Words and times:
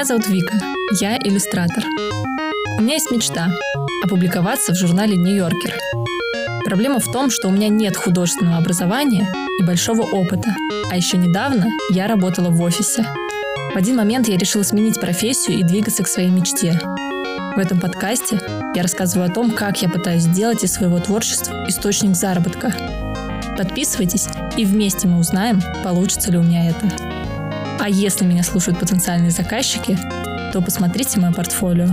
Меня 0.00 0.06
зовут 0.06 0.28
Вика, 0.28 0.54
я 0.98 1.18
иллюстратор. 1.18 1.84
У 2.78 2.80
меня 2.80 2.94
есть 2.94 3.10
мечта– 3.10 3.54
опубликоваться 4.02 4.72
в 4.72 4.76
журнале 4.78 5.14
«Нью-Йоркер». 5.14 5.74
Проблема 6.64 7.00
в 7.00 7.12
том, 7.12 7.30
что 7.30 7.48
у 7.48 7.50
меня 7.50 7.68
нет 7.68 7.98
художественного 7.98 8.56
образования 8.56 9.28
и 9.58 9.62
большого 9.62 10.00
опыта, 10.00 10.56
а 10.90 10.96
еще 10.96 11.18
недавно 11.18 11.66
я 11.90 12.06
работала 12.06 12.48
в 12.48 12.62
офисе. 12.62 13.06
В 13.74 13.76
один 13.76 13.96
момент 13.96 14.26
я 14.26 14.38
решила 14.38 14.62
сменить 14.62 14.98
профессию 14.98 15.58
и 15.58 15.64
двигаться 15.64 16.02
к 16.02 16.08
своей 16.08 16.30
мечте. 16.30 16.80
В 17.54 17.58
этом 17.58 17.78
подкасте 17.78 18.40
я 18.74 18.80
рассказываю 18.80 19.30
о 19.30 19.34
том, 19.34 19.50
как 19.50 19.82
я 19.82 19.90
пытаюсь 19.90 20.22
сделать 20.22 20.64
из 20.64 20.72
своего 20.72 20.98
творчества 20.98 21.66
источник 21.68 22.16
заработка. 22.16 22.72
Подписывайтесь, 23.58 24.28
и 24.56 24.64
вместе 24.64 25.08
мы 25.08 25.18
узнаем, 25.18 25.60
получится 25.84 26.30
ли 26.30 26.38
у 26.38 26.42
меня 26.42 26.70
это. 26.70 27.09
А 27.82 27.88
если 27.88 28.26
меня 28.26 28.42
слушают 28.42 28.78
потенциальные 28.78 29.30
заказчики, 29.30 29.98
то 30.52 30.60
посмотрите 30.60 31.18
мое 31.18 31.32
портфолио. 31.32 31.88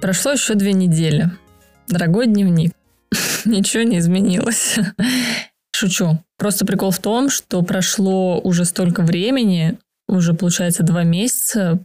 Прошло 0.00 0.30
еще 0.30 0.54
две 0.54 0.72
недели. 0.72 1.28
Дорогой 1.88 2.28
дневник. 2.28 2.72
Ничего 3.44 3.82
не 3.82 3.98
изменилось. 3.98 4.78
Шучу. 5.74 6.20
Просто 6.36 6.64
прикол 6.64 6.92
в 6.92 7.00
том, 7.00 7.28
что 7.28 7.62
прошло 7.62 8.40
уже 8.40 8.64
столько 8.64 9.02
времени, 9.02 9.76
уже, 10.08 10.34
получается, 10.34 10.82
два 10.82 11.04
месяца 11.04 11.78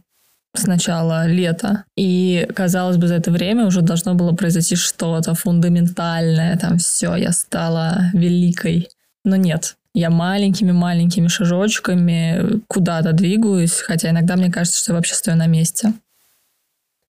с 0.54 0.66
начала 0.66 1.26
лета. 1.26 1.84
И, 1.96 2.48
казалось 2.54 2.96
бы, 2.96 3.08
за 3.08 3.14
это 3.14 3.30
время 3.30 3.66
уже 3.66 3.82
должно 3.82 4.14
было 4.14 4.32
произойти 4.32 4.76
что-то 4.76 5.34
фундаментальное. 5.34 6.56
Там 6.56 6.78
все, 6.78 7.14
я 7.16 7.32
стала 7.32 8.10
великой. 8.12 8.88
Но 9.24 9.36
нет, 9.36 9.76
я 9.94 10.10
маленькими-маленькими 10.10 11.28
шажочками 11.28 12.60
куда-то 12.68 13.12
двигаюсь, 13.12 13.80
хотя 13.80 14.10
иногда 14.10 14.36
мне 14.36 14.50
кажется, 14.50 14.80
что 14.80 14.92
я 14.92 14.96
вообще 14.96 15.14
стою 15.14 15.36
на 15.36 15.46
месте. 15.46 15.92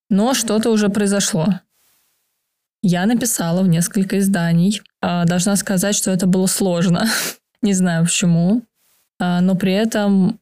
Но 0.10 0.34
что-то 0.34 0.72
уже 0.72 0.90
произошло. 0.90 1.48
Я 2.82 3.08
написала 3.08 3.64
в 3.64 3.68
несколько 3.68 4.20
изданий. 4.20 4.82
А, 5.02 5.26
должна 5.26 5.56
сказать, 5.56 5.96
что 5.96 6.12
это 6.12 6.28
было 6.28 6.46
сложно. 6.46 7.08
Не 7.62 7.74
знаю 7.74 8.06
почему. 8.06 8.62
А, 9.20 9.42
но 9.42 9.56
при 9.56 9.74
этом 9.74 10.40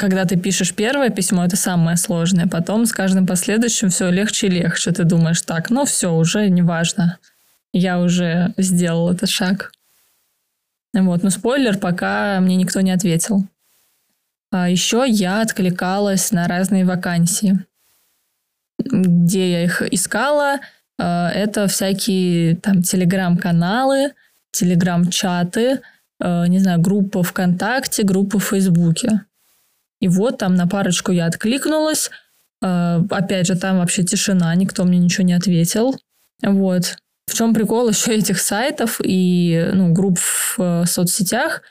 когда 0.00 0.24
ты 0.24 0.36
пишешь 0.36 0.74
первое 0.74 1.10
письмо, 1.10 1.44
это 1.44 1.56
самое 1.56 1.98
сложное. 1.98 2.46
Потом 2.46 2.86
с 2.86 2.92
каждым 2.92 3.26
последующим 3.26 3.90
все 3.90 4.10
легче 4.10 4.46
и 4.46 4.50
легче. 4.50 4.92
Ты 4.92 5.04
думаешь, 5.04 5.42
так, 5.42 5.68
ну 5.68 5.84
все, 5.84 6.14
уже 6.14 6.48
не 6.48 6.62
важно. 6.62 7.18
Я 7.74 8.00
уже 8.00 8.54
сделал 8.56 9.12
этот 9.12 9.28
шаг. 9.28 9.72
Вот, 10.94 11.22
но 11.22 11.28
спойлер, 11.28 11.76
пока 11.76 12.40
мне 12.40 12.56
никто 12.56 12.80
не 12.80 12.92
ответил. 12.92 13.46
А 14.50 14.70
еще 14.70 15.04
я 15.06 15.42
откликалась 15.42 16.32
на 16.32 16.48
разные 16.48 16.86
вакансии. 16.86 17.58
Где 18.78 19.52
я 19.52 19.64
их 19.64 19.82
искала, 19.82 20.60
а, 20.98 21.30
это 21.30 21.66
всякие 21.66 22.56
там 22.56 22.80
телеграм-каналы, 22.80 24.14
телеграм-чаты, 24.50 25.82
а, 26.20 26.46
не 26.46 26.58
знаю, 26.58 26.80
группа 26.80 27.22
ВКонтакте, 27.22 28.02
группа 28.02 28.38
в 28.38 28.44
Фейсбуке. 28.44 29.26
И 30.00 30.08
вот 30.08 30.38
там 30.38 30.54
на 30.54 30.66
парочку 30.66 31.12
я 31.12 31.26
откликнулась. 31.26 32.10
А, 32.62 33.02
опять 33.10 33.46
же, 33.46 33.56
там 33.56 33.78
вообще 33.78 34.02
тишина, 34.02 34.54
никто 34.54 34.84
мне 34.84 34.98
ничего 34.98 35.24
не 35.24 35.34
ответил. 35.34 35.96
Вот. 36.42 36.96
В 37.26 37.34
чем 37.34 37.54
прикол 37.54 37.88
еще 37.88 38.14
этих 38.16 38.40
сайтов 38.40 39.00
и 39.02 39.70
ну, 39.72 39.92
групп 39.92 40.18
в 40.18 40.56
э, 40.58 40.84
соцсетях? 40.86 41.62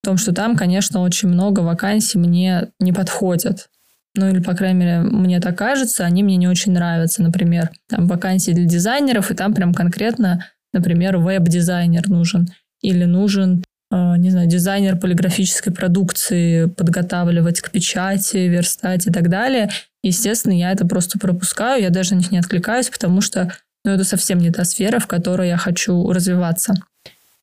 В 0.00 0.06
том, 0.06 0.16
что 0.16 0.32
там, 0.32 0.56
конечно, 0.56 1.00
очень 1.00 1.28
много 1.28 1.60
вакансий 1.60 2.18
мне 2.18 2.68
не 2.78 2.92
подходят. 2.92 3.68
Ну, 4.14 4.28
или, 4.28 4.40
по 4.40 4.54
крайней 4.54 4.78
мере, 4.78 5.00
мне 5.00 5.40
так 5.40 5.58
кажется, 5.58 6.04
они 6.04 6.22
мне 6.22 6.36
не 6.36 6.48
очень 6.48 6.72
нравятся. 6.72 7.22
Например, 7.22 7.70
там 7.88 8.06
вакансии 8.06 8.52
для 8.52 8.64
дизайнеров, 8.64 9.30
и 9.30 9.34
там 9.34 9.54
прям 9.54 9.74
конкретно, 9.74 10.46
например, 10.72 11.16
веб-дизайнер 11.16 12.08
нужен. 12.08 12.48
Или 12.80 13.04
нужен 13.04 13.64
не 13.90 14.30
знаю, 14.30 14.48
дизайнер 14.48 14.98
полиграфической 14.98 15.72
продукции 15.72 16.66
подготавливать 16.66 17.60
к 17.60 17.70
печати, 17.70 18.36
верстать 18.36 19.06
и 19.06 19.10
так 19.10 19.28
далее. 19.28 19.70
Естественно, 20.02 20.52
я 20.52 20.72
это 20.72 20.86
просто 20.86 21.18
пропускаю, 21.18 21.82
я 21.82 21.90
даже 21.90 22.14
на 22.14 22.18
них 22.18 22.30
не 22.30 22.38
откликаюсь, 22.38 22.88
потому 22.88 23.20
что 23.20 23.52
ну, 23.84 23.92
это 23.92 24.04
совсем 24.04 24.38
не 24.38 24.50
та 24.50 24.64
сфера, 24.64 24.98
в 24.98 25.06
которой 25.06 25.48
я 25.48 25.56
хочу 25.56 26.12
развиваться. 26.12 26.74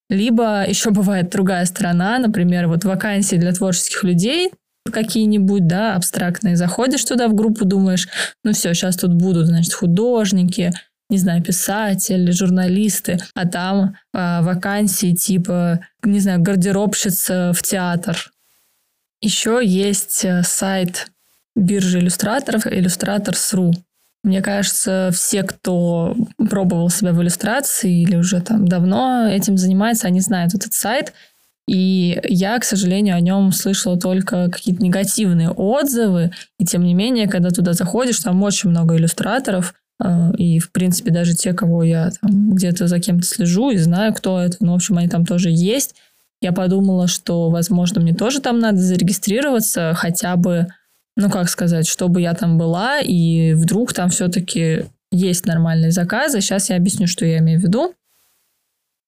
Либо 0.10 0.64
еще 0.68 0.92
бывает 0.92 1.32
другая 1.32 1.66
сторона, 1.66 2.20
например, 2.20 2.68
вот 2.68 2.84
вакансии 2.84 3.38
для 3.38 3.52
творческих 3.52 4.04
людей 4.04 4.52
какие-нибудь, 4.92 5.66
да, 5.66 5.96
абстрактные. 5.96 6.56
Заходишь 6.56 7.04
туда 7.04 7.28
в 7.28 7.34
группу, 7.34 7.66
думаешь, 7.66 8.08
ну 8.44 8.54
все, 8.54 8.74
сейчас 8.76 8.98
тут 8.98 9.14
будут, 9.14 9.48
значит, 9.48 9.74
художники, 9.74 10.72
не 11.10 11.18
знаю, 11.18 11.44
писатели, 11.44 12.32
журналисты, 12.32 13.20
а 13.36 13.46
там 13.48 13.96
э, 14.14 14.42
вакансии 14.42 15.14
типа, 15.14 15.80
не 16.04 16.20
знаю, 16.20 16.42
гардеробщица 16.42 17.54
в 17.54 17.62
театр. 17.62 18.32
Еще 19.22 19.62
есть 19.64 20.26
э, 20.26 20.44
сайт 20.44 21.08
биржи 21.56 22.00
иллюстраторов 22.00 22.68
Иллюстратор.ру. 22.68 23.74
Мне 24.24 24.42
кажется, 24.42 25.12
все, 25.14 25.44
кто 25.44 26.16
пробовал 26.50 26.90
себя 26.90 27.14
в 27.14 27.22
иллюстрации 27.22 28.02
или 28.02 28.16
уже 28.16 28.42
там 28.42 28.68
давно 28.68 29.28
этим 29.28 29.56
занимается, 29.56 30.08
они 30.08 30.20
знают 30.20 30.56
этот 30.56 30.74
сайт. 30.74 31.14
И 31.68 32.20
я, 32.24 32.58
к 32.60 32.64
сожалению, 32.64 33.16
о 33.16 33.20
нем 33.20 33.52
слышала 33.52 34.00
только 34.00 34.50
какие-то 34.52 34.84
негативные 34.84 35.50
отзывы. 35.50 36.32
И 36.60 36.66
тем 36.66 36.84
не 36.84 36.94
менее, 36.94 37.28
когда 37.28 37.52
туда 37.52 37.74
заходишь, 37.74 38.20
там 38.20 38.42
очень 38.44 38.70
много 38.70 38.96
иллюстраторов, 38.96 39.76
и, 40.38 40.60
в 40.60 40.72
принципе, 40.72 41.12
даже 41.12 41.36
те, 41.36 41.54
кого 41.54 41.84
я 41.84 42.12
там 42.22 42.52
где-то 42.54 42.88
за 42.88 43.00
кем-то 43.00 43.26
слежу 43.26 43.70
и 43.72 43.78
знаю, 43.78 44.14
кто 44.14 44.40
это, 44.40 44.58
ну, 44.60 44.74
в 44.74 44.76
общем, 44.76 44.98
они 44.98 45.08
там 45.08 45.26
тоже 45.26 45.50
есть. 45.50 45.96
Я 46.42 46.52
подумала, 46.52 47.08
что, 47.08 47.50
возможно, 47.50 48.02
мне 48.02 48.14
тоже 48.14 48.42
там 48.42 48.60
надо 48.60 48.78
зарегистрироваться, 48.78 49.94
хотя 49.96 50.36
бы, 50.36 50.68
ну, 51.16 51.30
как 51.30 51.50
сказать, 51.50 51.88
чтобы 51.88 52.22
я 52.22 52.34
там 52.34 52.58
была, 52.58 53.00
и 53.00 53.54
вдруг 53.54 53.94
там 53.94 54.10
все-таки 54.10 54.86
есть 55.12 55.46
нормальные 55.46 55.92
заказы. 55.92 56.42
Сейчас 56.42 56.70
я 56.70 56.76
объясню, 56.76 57.08
что 57.08 57.26
я 57.26 57.40
имею 57.40 57.60
в 57.60 57.64
виду. 57.64 57.94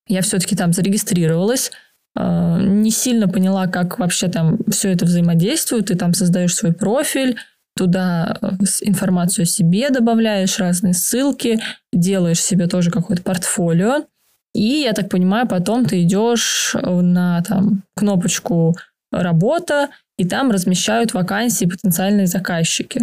Я 0.07 0.21
все-таки 0.21 0.55
там 0.55 0.71
зарегистрировалась, 0.71 1.71
а, 2.15 2.59
не 2.61 2.91
сильно 2.91 3.27
поняла, 3.27 3.67
как 3.67 3.99
вообще 3.99 4.29
там 4.29 4.57
все 4.69 4.91
это 4.91 5.05
взаимодействует. 5.05 5.87
Ты 5.87 5.95
там 5.95 6.13
создаешь 6.13 6.55
свой 6.55 6.73
профиль, 6.73 7.37
туда 7.77 8.37
э, 8.41 8.47
информацию 8.81 9.43
о 9.43 9.45
себе 9.45 9.89
добавляешь, 9.89 10.59
разные 10.59 10.93
ссылки, 10.93 11.59
делаешь 11.93 12.41
себе 12.41 12.67
тоже 12.67 12.91
какое-то 12.91 13.23
портфолио. 13.23 14.05
И, 14.53 14.81
я 14.81 14.93
так 14.93 15.09
понимаю, 15.09 15.47
потом 15.47 15.85
ты 15.85 16.01
идешь 16.01 16.75
на 16.81 17.41
там, 17.43 17.83
кнопочку 17.95 18.75
«Работа», 19.11 19.89
и 20.17 20.25
там 20.25 20.51
размещают 20.51 21.13
вакансии 21.13 21.65
потенциальные 21.65 22.27
заказчики. 22.27 23.01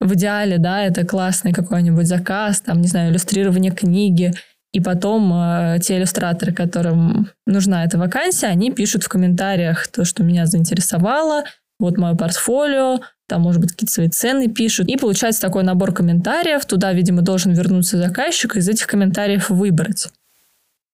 В 0.00 0.14
идеале, 0.14 0.58
да, 0.58 0.82
это 0.82 1.04
классный 1.04 1.52
какой-нибудь 1.52 2.06
заказ, 2.06 2.60
там, 2.60 2.80
не 2.80 2.88
знаю, 2.88 3.10
иллюстрирование 3.10 3.72
книги, 3.72 4.32
и 4.72 4.80
потом 4.80 5.32
э, 5.32 5.78
те 5.80 5.96
иллюстраторы, 5.96 6.52
которым 6.52 7.30
нужна 7.46 7.84
эта 7.84 7.96
вакансия, 7.98 8.48
они 8.48 8.70
пишут 8.70 9.02
в 9.02 9.08
комментариях 9.08 9.88
то, 9.88 10.04
что 10.04 10.22
меня 10.22 10.46
заинтересовало, 10.46 11.44
вот 11.78 11.96
мое 11.96 12.14
портфолио, 12.14 13.00
там, 13.28 13.42
может 13.42 13.60
быть, 13.60 13.72
какие-то 13.72 13.92
свои 13.92 14.08
цены 14.08 14.48
пишут. 14.48 14.88
И 14.88 14.96
получается 14.96 15.42
такой 15.42 15.62
набор 15.62 15.92
комментариев. 15.92 16.64
Туда, 16.64 16.92
видимо, 16.92 17.22
должен 17.22 17.52
вернуться 17.52 17.98
заказчик 17.98 18.56
и 18.56 18.60
из 18.60 18.68
этих 18.68 18.86
комментариев 18.86 19.50
выбрать. 19.50 20.08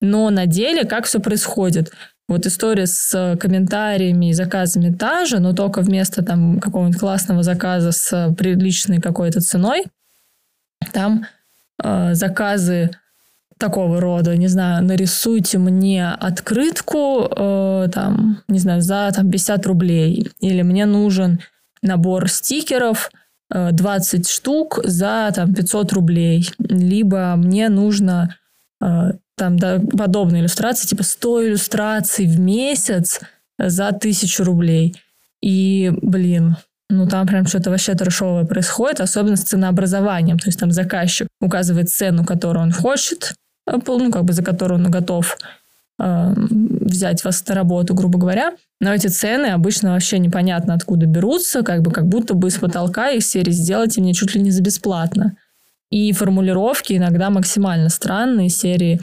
Но 0.01 0.29
на 0.31 0.47
деле 0.47 0.85
как 0.85 1.07
все 1.07 1.21
происходит? 1.21 1.93
Вот 2.27 2.47
история 2.47 2.87
с 2.87 3.37
комментариями 3.39 4.31
и 4.31 4.33
заказами 4.33 4.95
та 4.95 5.27
же, 5.27 5.41
но 5.41 5.53
только 5.53 5.81
вместо 5.81 6.25
там 6.25 6.59
какого-нибудь 6.59 6.99
классного 6.99 7.43
заказа 7.43 7.93
с 7.93 8.35
приличной 8.37 9.01
какой-то 9.01 9.41
ценой, 9.41 9.85
там 10.93 11.27
э, 11.83 12.15
заказы 12.15 12.91
такого 13.59 14.01
рода, 14.01 14.37
не 14.37 14.49
знаю, 14.49 14.85
нарисуйте 14.85 15.59
мне 15.59 16.09
открытку, 16.11 17.29
э, 17.31 17.89
там, 17.93 18.39
не 18.49 18.59
знаю, 18.59 18.83
за 18.83 19.11
там, 19.15 19.31
50 19.31 19.67
рублей, 19.67 20.31
или 20.41 20.62
мне 20.62 20.87
нужен 20.87 21.41
набор 21.83 22.29
стикеров 22.29 23.11
20 23.51 24.21
э, 24.21 24.33
штук 24.33 24.81
за 24.85 25.31
там, 25.35 25.55
500 25.55 25.93
рублей. 25.93 26.49
Либо 26.59 27.35
мне 27.37 27.69
нужно 27.69 28.37
э, 28.83 29.12
там 29.37 29.59
да, 29.59 29.81
подобные 29.97 30.43
иллюстрации, 30.43 30.89
типа 30.89 31.03
100 31.03 31.49
иллюстраций 31.49 32.27
в 32.27 32.41
месяц 32.41 33.21
за 33.59 33.89
1000 33.89 34.45
рублей. 34.45 34.97
И, 35.43 35.93
блин, 36.03 36.56
ну 36.91 37.06
там 37.06 37.27
прям 37.27 37.47
что-то 37.47 37.71
вообще 37.71 37.95
трешовое 37.95 38.45
происходит, 38.45 39.01
особенно 39.01 39.37
с 39.37 39.43
ценообразованием. 39.43 40.39
То 40.39 40.49
есть 40.49 40.59
там 40.59 40.71
заказчик 40.71 41.29
указывает 41.41 41.91
цену, 41.91 42.25
которую 42.25 42.65
он 42.65 42.73
хочет, 42.73 43.35
ну 43.67 44.11
как 44.11 44.25
бы 44.25 44.33
за 44.33 44.43
которую 44.43 44.85
он 44.85 44.91
готов 44.91 45.37
э, 46.01 46.35
взять 46.37 47.25
вас 47.25 47.47
на 47.47 47.55
работу, 47.55 47.95
грубо 47.95 48.19
говоря. 48.19 48.53
Но 48.81 48.93
эти 48.93 49.07
цены 49.07 49.47
обычно 49.47 49.93
вообще 49.93 50.19
непонятно 50.19 50.75
откуда 50.75 51.07
берутся, 51.07 51.63
как 51.63 51.83
бы 51.83 51.91
как 51.91 52.07
будто 52.07 52.35
бы 52.35 52.49
из 52.49 52.59
потолка 52.59 53.11
их 53.11 53.25
серии 53.25 53.53
сделайте 53.53 54.01
мне 54.01 54.15
чуть 54.15 54.35
ли 54.35 54.41
не 54.41 54.51
за 54.51 54.63
бесплатно. 54.63 55.37
И 55.91 56.13
формулировки 56.13 56.95
иногда 56.95 57.31
максимально 57.31 57.89
странные 57.89 58.49
серии 58.49 59.01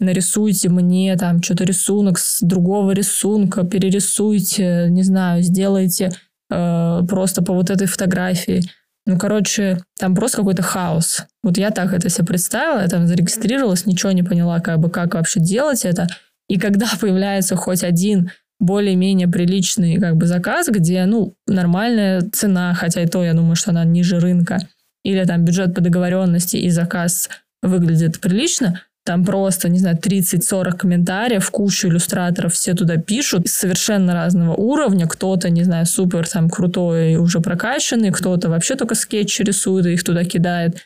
нарисуйте 0.00 0.68
мне 0.68 1.16
там 1.16 1.42
что-то 1.42 1.64
рисунок 1.64 2.18
с 2.18 2.40
другого 2.40 2.92
рисунка, 2.92 3.64
перерисуйте, 3.64 4.86
не 4.90 5.02
знаю, 5.02 5.42
сделайте 5.42 6.10
э, 6.50 7.00
просто 7.08 7.42
по 7.42 7.54
вот 7.54 7.70
этой 7.70 7.86
фотографии. 7.86 8.62
Ну, 9.06 9.18
короче, 9.18 9.78
там 9.98 10.14
просто 10.14 10.38
какой-то 10.38 10.62
хаос. 10.62 11.26
Вот 11.42 11.58
я 11.58 11.70
так 11.70 11.92
это 11.92 12.08
себе 12.08 12.26
представила, 12.26 12.80
я 12.80 12.88
там 12.88 13.06
зарегистрировалась, 13.06 13.84
ничего 13.84 14.12
не 14.12 14.22
поняла, 14.22 14.60
как 14.60 14.78
бы, 14.78 14.88
как 14.88 15.14
вообще 15.14 15.40
делать 15.40 15.84
это. 15.84 16.06
И 16.48 16.58
когда 16.58 16.86
появляется 17.00 17.56
хоть 17.56 17.84
один 17.84 18.30
более-менее 18.60 19.28
приличный 19.28 19.98
как 20.00 20.16
бы 20.16 20.26
заказ, 20.26 20.68
где, 20.68 21.04
ну, 21.04 21.34
нормальная 21.46 22.22
цена, 22.32 22.72
хотя 22.74 23.02
и 23.02 23.06
то, 23.06 23.22
я 23.22 23.34
думаю, 23.34 23.56
что 23.56 23.70
она 23.70 23.84
ниже 23.84 24.20
рынка, 24.20 24.58
или 25.04 25.22
там 25.24 25.44
бюджет 25.44 25.74
по 25.74 25.82
договоренности 25.82 26.56
и 26.56 26.70
заказ 26.70 27.28
выглядит 27.62 28.20
прилично, 28.20 28.80
там 29.04 29.24
просто, 29.24 29.68
не 29.68 29.78
знаю, 29.78 29.98
30-40 29.98 30.78
комментариев, 30.78 31.50
кучу 31.50 31.88
иллюстраторов, 31.88 32.54
все 32.54 32.74
туда 32.74 32.96
пишут, 32.96 33.48
совершенно 33.48 34.14
разного 34.14 34.54
уровня. 34.54 35.06
Кто-то, 35.06 35.50
не 35.50 35.62
знаю, 35.62 35.84
супер 35.84 36.26
там 36.26 36.48
крутой 36.48 37.12
и 37.12 37.16
уже 37.16 37.40
прокачанный, 37.40 38.10
кто-то 38.10 38.48
вообще 38.48 38.76
только 38.76 38.94
скетчи 38.94 39.42
рисует 39.42 39.86
и 39.86 39.92
их 39.92 40.04
туда 40.04 40.24
кидает. 40.24 40.78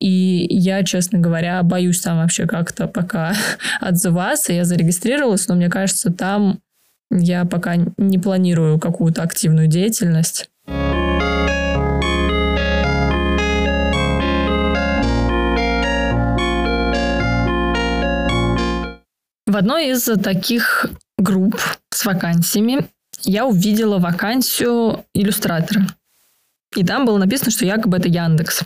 И 0.00 0.46
я, 0.50 0.82
честно 0.82 1.18
говоря, 1.18 1.62
боюсь 1.62 2.00
там 2.00 2.16
вообще 2.18 2.46
как-то 2.46 2.88
пока 2.88 3.34
отзываться. 3.80 4.52
Я 4.52 4.64
зарегистрировалась, 4.64 5.46
но 5.46 5.54
мне 5.54 5.68
кажется, 5.68 6.10
там 6.10 6.60
я 7.12 7.44
пока 7.44 7.76
не 7.76 8.18
планирую 8.18 8.80
какую-то 8.80 9.22
активную 9.22 9.68
деятельность. 9.68 10.50
В 19.50 19.56
одной 19.56 19.90
из 19.90 20.04
таких 20.22 20.86
групп 21.18 21.60
с 21.92 22.04
вакансиями 22.04 22.86
я 23.22 23.46
увидела 23.46 23.98
вакансию 23.98 25.04
иллюстратора. 25.12 25.88
И 26.76 26.84
там 26.84 27.04
было 27.04 27.18
написано, 27.18 27.50
что 27.50 27.66
якобы 27.66 27.96
это 27.96 28.06
Яндекс. 28.06 28.62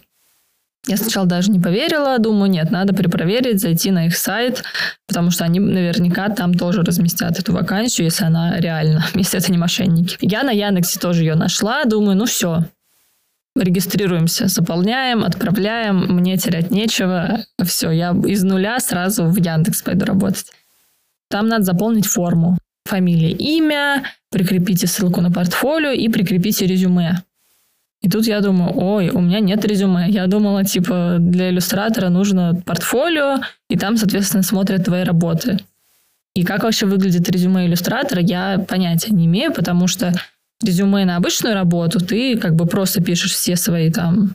Я 0.87 0.99
сначала 0.99 1.27
даже 1.27 1.51
не 1.51 1.59
поверила, 1.59 2.19
думаю, 2.19 2.51
нет, 2.51 2.71
надо 2.71 2.95
перепроверить, 2.95 3.63
зайти 3.63 3.91
на 3.91 4.09
их 4.09 4.15
сайт, 4.19 4.63
потому 5.09 5.31
что 5.31 5.45
они 5.45 5.59
наверняка 5.59 6.29
там 6.29 6.53
тоже 6.53 6.83
разместят 6.83 7.39
эту 7.39 7.55
вакансию, 7.55 8.05
если 8.05 8.27
она 8.27 8.61
реальна, 8.61 9.07
если 9.15 9.39
это 9.39 9.51
не 9.51 9.57
мошенники. 9.57 10.19
Я 10.21 10.43
на 10.43 10.51
Яндексе 10.51 11.01
тоже 11.01 11.23
ее 11.23 11.35
нашла, 11.35 11.85
думаю, 11.87 12.19
ну 12.19 12.27
все, 12.27 12.63
регистрируемся, 13.57 14.49
заполняем, 14.49 15.25
отправляем, 15.25 16.15
мне 16.15 16.37
терять 16.37 16.71
нечего, 16.71 17.43
все, 17.65 17.91
я 17.91 18.11
из 18.27 18.43
нуля 18.43 18.79
сразу 18.81 19.25
в 19.25 19.39
Яндекс 19.39 19.81
пойду 19.81 20.05
работать. 20.05 20.53
Там 21.31 21.49
надо 21.49 21.65
заполнить 21.65 22.07
форму. 22.07 22.59
Фамилия, 22.85 23.33
имя, 23.33 24.05
прикрепите 24.31 24.87
ссылку 24.87 25.21
на 25.21 25.31
портфолио 25.31 25.91
и 25.91 26.09
прикрепите 26.09 26.67
резюме. 26.67 27.23
И 28.03 28.09
тут 28.11 28.27
я 28.27 28.41
думаю, 28.41 28.73
ой, 28.77 29.09
у 29.09 29.21
меня 29.21 29.41
нет 29.41 29.65
резюме. 29.65 30.11
Я 30.11 30.27
думала, 30.27 30.63
типа, 30.63 31.17
для 31.19 31.49
иллюстратора 31.49 32.11
нужно 32.11 32.61
портфолио, 32.67 33.41
и 33.71 33.79
там, 33.79 33.97
соответственно, 33.97 34.43
смотрят 34.43 34.85
твои 34.85 35.05
работы. 35.05 35.59
И 36.35 36.45
как 36.45 36.65
вообще 36.65 36.85
выглядит 36.85 37.31
резюме 37.31 37.65
иллюстратора, 37.65 38.21
я 38.21 38.59
понятия 38.59 39.15
не 39.15 39.25
имею, 39.25 39.55
потому 39.55 39.87
что 39.87 40.13
резюме 40.63 41.07
на 41.07 41.17
обычную 41.17 41.55
работу 41.55 41.99
ты 41.99 42.37
как 42.37 42.55
бы 42.55 42.67
просто 42.67 43.03
пишешь 43.03 43.33
все 43.33 43.57
свои 43.57 43.91
там 43.91 44.35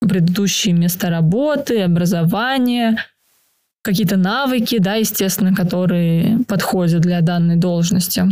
предыдущие 0.00 0.74
места 0.74 1.08
работы, 1.08 1.80
образование, 1.80 2.96
какие-то 3.82 4.16
навыки, 4.16 4.78
да, 4.78 4.94
естественно, 4.94 5.54
которые 5.54 6.38
подходят 6.46 7.00
для 7.00 7.20
данной 7.20 7.56
должности. 7.56 8.24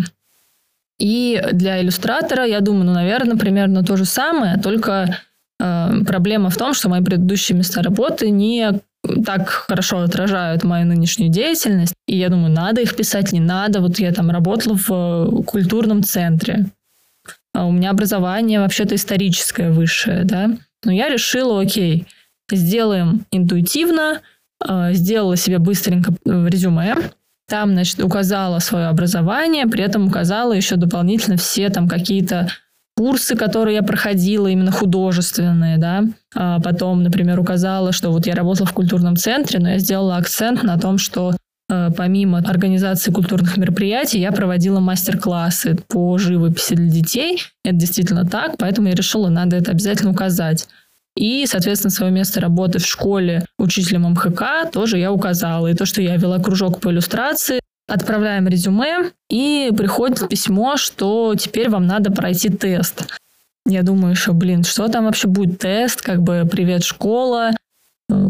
И 0.99 1.41
для 1.53 1.81
иллюстратора, 1.81 2.45
я 2.45 2.61
думаю, 2.61 2.85
ну, 2.85 2.93
наверное, 2.93 3.37
примерно 3.37 3.85
то 3.85 3.97
же 3.97 4.05
самое, 4.05 4.59
только 4.59 5.19
э, 5.61 5.91
проблема 6.07 6.51
в 6.51 6.57
том, 6.57 6.75
что 6.75 6.89
мои 6.89 7.03
предыдущие 7.03 7.57
места 7.57 7.83
работы 7.83 8.31
не 8.31 8.81
так 9.25 9.49
хорошо 9.49 10.01
отражают 10.01 10.65
мою 10.65 10.87
нынешнюю 10.87 11.31
деятельность. 11.31 11.95
И 12.07 12.17
я 12.17 12.29
думаю, 12.29 12.53
надо 12.53 12.81
их 12.81 12.97
писать, 12.97 13.33
не 13.33 13.41
надо. 13.41 13.81
Вот 13.81 13.99
я 13.99 14.13
там 14.13 14.31
работала 14.31 14.77
в 14.77 14.91
э, 14.91 15.43
культурном 15.45 16.03
центре. 16.03 16.67
А 17.55 17.67
у 17.67 17.73
меня 17.73 17.91
образование 17.91 18.61
вообще-то 18.61 18.95
историческое 18.97 19.71
высшее, 19.71 20.25
да. 20.25 20.51
Но 20.85 20.93
я 20.93 21.09
решила, 21.09 21.61
окей, 21.61 22.07
сделаем 22.51 23.25
интуитивно, 23.31 24.21
сделала 24.93 25.37
себе 25.37 25.59
быстренько 25.59 26.13
э, 26.25 26.47
резюме, 26.49 26.97
там, 27.49 27.73
значит, 27.73 28.03
указала 28.03 28.59
свое 28.59 28.87
образование, 28.87 29.67
при 29.67 29.83
этом 29.83 30.09
указала 30.09 30.53
еще 30.53 30.77
дополнительно 30.77 31.37
все 31.37 31.71
там 31.71 31.89
какие-то 31.89 32.49
курсы, 32.97 33.37
которые 33.37 33.77
я 33.77 33.83
проходила, 33.83 34.49
именно 34.49 34.73
художественные, 34.73 35.79
да. 35.79 36.05
А 36.35 36.61
потом, 36.61 37.03
например, 37.05 37.39
указала, 37.41 37.93
что 37.93 38.11
вот 38.11 38.27
я 38.27 38.35
работала 38.35 38.67
в 38.67 38.73
культурном 38.73 39.17
центре, 39.17 39.61
но 39.61 39.71
я 39.71 39.79
сделала 39.79 40.17
акцент 40.17 40.63
на 40.63 40.79
том, 40.79 40.99
что 40.99 41.35
э, 41.71 41.91
помимо 41.97 42.39
организации 42.39 43.13
культурных 43.13 43.57
мероприятий, 43.57 44.19
я 44.19 44.33
проводила 44.33 44.81
мастер-классы 44.81 45.79
по 45.87 46.19
живописи 46.19 46.75
для 46.75 46.91
детей. 46.91 47.41
Это 47.65 47.77
действительно 47.77 48.27
так, 48.27 48.57
поэтому 48.59 48.89
я 48.89 48.95
решила, 48.95 49.29
надо 49.29 49.57
это 49.57 49.71
обязательно 49.71 50.11
указать. 50.11 50.69
И, 51.17 51.47
соответственно, 51.47 51.91
свое 51.91 52.13
место 52.13 52.41
работы 52.41 52.79
в 52.79 52.87
школе 52.87 53.45
учителем 53.59 54.03
МХК 54.11 54.71
тоже 54.73 54.99
я 54.99 55.13
указала. 55.13 55.67
И 55.67 55.75
то, 55.75 55.87
что 55.87 56.01
я 56.01 56.17
вела 56.17 56.39
кружок 56.39 56.81
по 56.81 56.91
иллюстрации, 56.91 57.61
отправляем 57.89 58.47
резюме, 58.47 59.11
и 59.31 59.71
приходит 59.77 60.29
письмо, 60.29 60.77
что 60.77 61.35
теперь 61.37 61.71
вам 61.71 61.87
надо 61.87 62.13
пройти 62.13 62.51
тест. 62.51 63.07
Я 63.67 63.83
думаю 63.83 64.13
еще, 64.13 64.33
блин, 64.33 64.65
что 64.65 64.89
там 64.89 65.05
вообще 65.05 65.29
будет 65.29 65.59
тест, 65.59 66.03
как 66.03 66.23
бы 66.23 66.49
привет, 66.51 66.85
школа, 66.85 67.51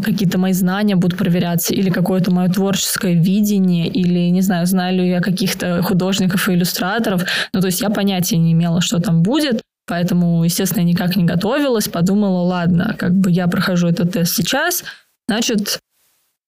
какие-то 0.03 0.37
мои 0.37 0.53
знания 0.53 0.95
будут 0.95 1.17
проверяться, 1.17 1.73
или 1.73 1.89
какое-то 1.89 2.31
мое 2.31 2.49
творческое 2.49 3.13
видение, 3.13 3.87
или, 3.87 4.29
не 4.29 4.41
знаю, 4.41 4.65
знаю 4.65 4.97
ли 4.97 5.09
я 5.09 5.21
каких-то 5.21 5.81
художников 5.81 6.49
и 6.49 6.53
иллюстраторов. 6.53 7.23
Ну, 7.53 7.61
то 7.61 7.67
есть 7.67 7.81
я 7.81 7.89
понятия 7.89 8.37
не 8.37 8.53
имела, 8.53 8.81
что 8.81 8.99
там 8.99 9.23
будет. 9.23 9.61
Поэтому, 9.87 10.43
естественно, 10.43 10.81
я 10.81 10.87
никак 10.87 11.15
не 11.15 11.23
готовилась, 11.23 11.87
подумала, 11.87 12.41
ладно, 12.41 12.95
как 12.97 13.15
бы 13.15 13.31
я 13.31 13.47
прохожу 13.47 13.87
этот 13.87 14.11
тест 14.11 14.35
сейчас, 14.35 14.83
значит, 15.29 15.79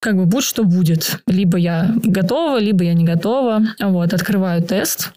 как 0.01 0.15
бы 0.15 0.25
будь 0.25 0.43
что 0.43 0.63
будет. 0.63 1.21
Либо 1.27 1.57
я 1.57 1.93
готова, 2.03 2.59
либо 2.59 2.83
я 2.83 2.93
не 2.93 3.05
готова. 3.05 3.61
Вот, 3.79 4.13
открываю 4.13 4.63
тест. 4.63 5.13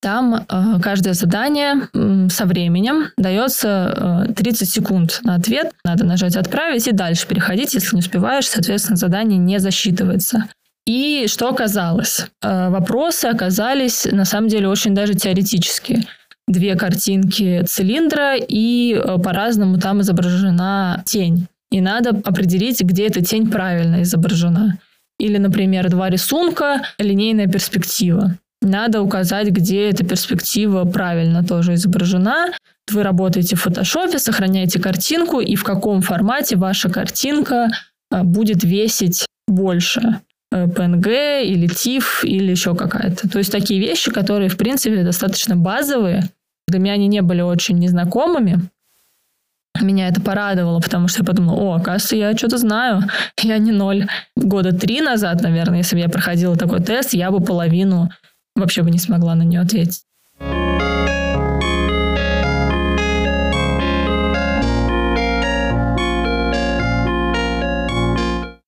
Там 0.00 0.46
э, 0.48 0.80
каждое 0.80 1.12
задание 1.12 1.88
э, 1.92 2.28
со 2.30 2.46
временем 2.46 3.08
дается 3.18 4.26
э, 4.28 4.32
30 4.32 4.70
секунд 4.70 5.20
на 5.24 5.34
ответ. 5.34 5.72
Надо 5.84 6.06
нажать 6.06 6.36
«Отправить» 6.36 6.86
и 6.86 6.92
дальше 6.92 7.26
переходить. 7.26 7.74
Если 7.74 7.96
не 7.96 8.00
успеваешь, 8.00 8.48
соответственно, 8.48 8.96
задание 8.96 9.38
не 9.38 9.58
засчитывается. 9.58 10.46
И 10.86 11.26
что 11.28 11.50
оказалось? 11.50 12.26
Э, 12.42 12.70
вопросы 12.70 13.26
оказались, 13.26 14.06
на 14.10 14.24
самом 14.24 14.48
деле, 14.48 14.68
очень 14.68 14.94
даже 14.94 15.14
теоретические 15.14 16.06
две 16.46 16.76
картинки 16.76 17.62
цилиндра, 17.66 18.36
и 18.36 18.94
э, 18.94 19.18
по-разному 19.18 19.78
там 19.78 20.00
изображена 20.00 21.02
тень. 21.04 21.46
И 21.70 21.80
надо 21.80 22.10
определить, 22.10 22.80
где 22.82 23.06
эта 23.06 23.24
тень 23.24 23.50
правильно 23.50 24.02
изображена. 24.02 24.78
Или, 25.18 25.38
например, 25.38 25.88
два 25.90 26.10
рисунка, 26.10 26.82
линейная 26.98 27.46
перспектива. 27.46 28.36
Надо 28.62 29.00
указать, 29.00 29.48
где 29.48 29.88
эта 29.88 30.04
перспектива 30.04 30.84
правильно 30.84 31.44
тоже 31.44 31.74
изображена. 31.74 32.52
Вы 32.90 33.02
работаете 33.02 33.56
в 33.56 33.62
фотошопе, 33.62 34.18
сохраняете 34.18 34.80
картинку, 34.80 35.40
и 35.40 35.54
в 35.54 35.64
каком 35.64 36.02
формате 36.02 36.56
ваша 36.56 36.90
картинка 36.90 37.68
э, 38.10 38.22
будет 38.22 38.64
весить 38.64 39.26
больше. 39.46 40.20
PNG 40.52 41.06
э, 41.06 41.44
или 41.44 41.68
TIFF 41.68 42.24
или 42.24 42.50
еще 42.50 42.74
какая-то. 42.74 43.28
То 43.28 43.38
есть 43.38 43.52
такие 43.52 43.80
вещи, 43.80 44.10
которые, 44.10 44.48
в 44.48 44.56
принципе, 44.56 45.04
достаточно 45.04 45.56
базовые, 45.56 46.28
для 46.68 46.80
меня 46.80 46.94
они 46.94 47.06
не 47.08 47.22
были 47.22 47.40
очень 47.40 47.78
незнакомыми. 47.78 48.60
Меня 49.78 50.08
это 50.08 50.20
порадовало, 50.20 50.80
потому 50.80 51.08
что 51.08 51.20
я 51.20 51.24
подумала, 51.24 51.56
о, 51.56 51.74
оказывается, 51.76 52.16
я 52.16 52.36
что-то 52.36 52.58
знаю, 52.58 53.02
я 53.40 53.56
не 53.58 53.72
ноль. 53.72 54.08
Года 54.36 54.72
три 54.72 55.00
назад, 55.00 55.40
наверное, 55.42 55.78
если 55.78 55.96
бы 55.96 56.02
я 56.02 56.08
проходила 56.08 56.56
такой 56.56 56.80
тест, 56.80 57.14
я 57.14 57.30
бы 57.30 57.40
половину 57.40 58.10
вообще 58.56 58.82
бы 58.82 58.90
не 58.90 58.98
смогла 58.98 59.34
на 59.34 59.42
нее 59.42 59.60
ответить. 59.60 60.02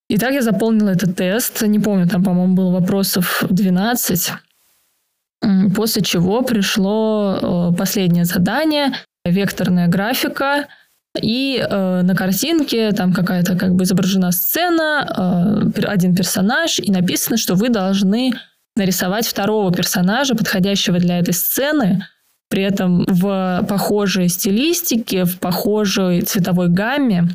Итак, 0.09 0.33
я 0.33 0.43
заполнила 0.43 0.91
этот 0.91 1.17
тест. 1.17 1.63
Не 1.63 1.81
помню, 1.81 2.09
там, 2.09 2.23
по-моему, 2.23 2.55
было 2.55 2.71
вопросов 2.71 3.43
12. 3.51 4.33
После 5.75 6.03
чего 6.03 6.43
пришло 6.43 7.71
э, 7.73 7.77
последнее 7.77 8.25
задание, 8.25 8.93
векторная 9.25 9.89
графика– 9.89 10.69
и 11.21 11.59
э, 11.59 12.03
на 12.03 12.15
картинке 12.15 12.93
там 12.93 13.13
какая-то 13.13 13.57
как 13.57 13.75
бы 13.75 13.85
изображена 13.85 14.33
сцена, 14.33 15.71
э, 15.77 15.83
один 15.85 16.15
персонаж, 16.15 16.79
и 16.79 16.91
написано, 16.91 17.37
что 17.37 17.55
вы 17.55 17.69
должны 17.69 18.33
нарисовать 18.77 19.27
второго 19.27 19.73
персонажа, 19.73 20.35
подходящего 20.35 20.99
для 20.99 21.19
этой 21.19 21.35
сцены, 21.35 22.07
при 22.49 22.63
этом 22.63 23.05
в 23.07 23.67
похожей 23.69 24.29
стилистике, 24.29 25.25
в 25.25 25.39
похожей 25.39 26.23
цветовой 26.23 26.69
гамме. 26.69 27.29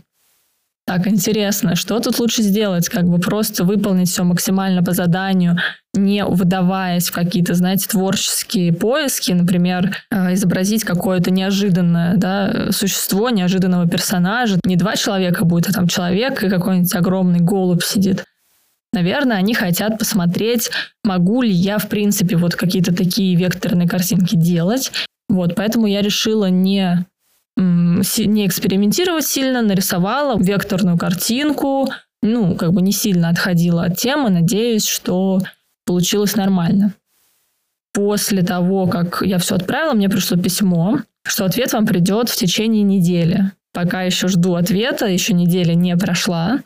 Так, 0.87 1.05
интересно, 1.05 1.75
что 1.75 1.99
тут 1.99 2.17
лучше 2.17 2.41
сделать? 2.41 2.87
Как 2.87 3.03
бы 3.09 3.19
просто 3.19 3.65
выполнить 3.65 4.09
все 4.09 4.23
максимально 4.23 4.81
по 4.81 4.93
заданию, 4.93 5.57
не 5.93 6.23
выдаваясь 6.23 7.09
в 7.09 7.13
какие-то, 7.13 7.55
знаете, 7.55 7.89
творческие 7.89 8.71
поиски, 8.71 9.33
например, 9.33 9.97
э, 10.09 10.33
изобразить 10.35 10.85
какое-то 10.85 11.29
неожиданное 11.29 12.15
да, 12.15 12.71
существо, 12.71 13.29
неожиданного 13.29 13.85
персонажа. 13.85 14.61
Не 14.63 14.77
два 14.77 14.95
человека 14.95 15.43
будет, 15.43 15.67
а 15.67 15.73
там 15.73 15.89
человек 15.89 16.41
и 16.41 16.49
какой-нибудь 16.49 16.95
огромный 16.95 17.41
голубь 17.41 17.83
сидит. 17.83 18.23
Наверное, 18.93 19.35
они 19.35 19.53
хотят 19.53 19.99
посмотреть, 19.99 20.71
могу 21.03 21.41
ли 21.41 21.51
я, 21.51 21.79
в 21.79 21.89
принципе, 21.89 22.37
вот 22.37 22.55
какие-то 22.55 22.95
такие 22.95 23.35
векторные 23.35 23.89
картинки 23.89 24.37
делать. 24.37 24.93
Вот, 25.27 25.53
поэтому 25.55 25.87
я 25.87 26.01
решила 26.01 26.45
не 26.45 27.05
не 27.57 28.45
экспериментировать 28.45 29.25
сильно, 29.25 29.61
нарисовала 29.61 30.37
векторную 30.39 30.97
картинку, 30.97 31.89
ну, 32.21 32.55
как 32.55 32.71
бы 32.71 32.81
не 32.81 32.91
сильно 32.91 33.29
отходила 33.29 33.85
от 33.85 33.97
темы, 33.97 34.29
надеюсь, 34.29 34.87
что 34.87 35.41
получилось 35.85 36.35
нормально. 36.35 36.93
После 37.93 38.43
того, 38.43 38.87
как 38.87 39.23
я 39.25 39.39
все 39.39 39.55
отправила, 39.55 39.93
мне 39.93 40.09
пришло 40.09 40.37
письмо, 40.37 40.99
что 41.25 41.45
ответ 41.45 41.73
вам 41.73 41.85
придет 41.85 42.29
в 42.29 42.35
течение 42.35 42.83
недели. 42.83 43.51
Пока 43.73 44.03
еще 44.03 44.27
жду 44.27 44.55
ответа, 44.55 45.07
еще 45.07 45.33
неделя 45.33 45.73
не 45.73 45.95
прошла. 45.97 46.59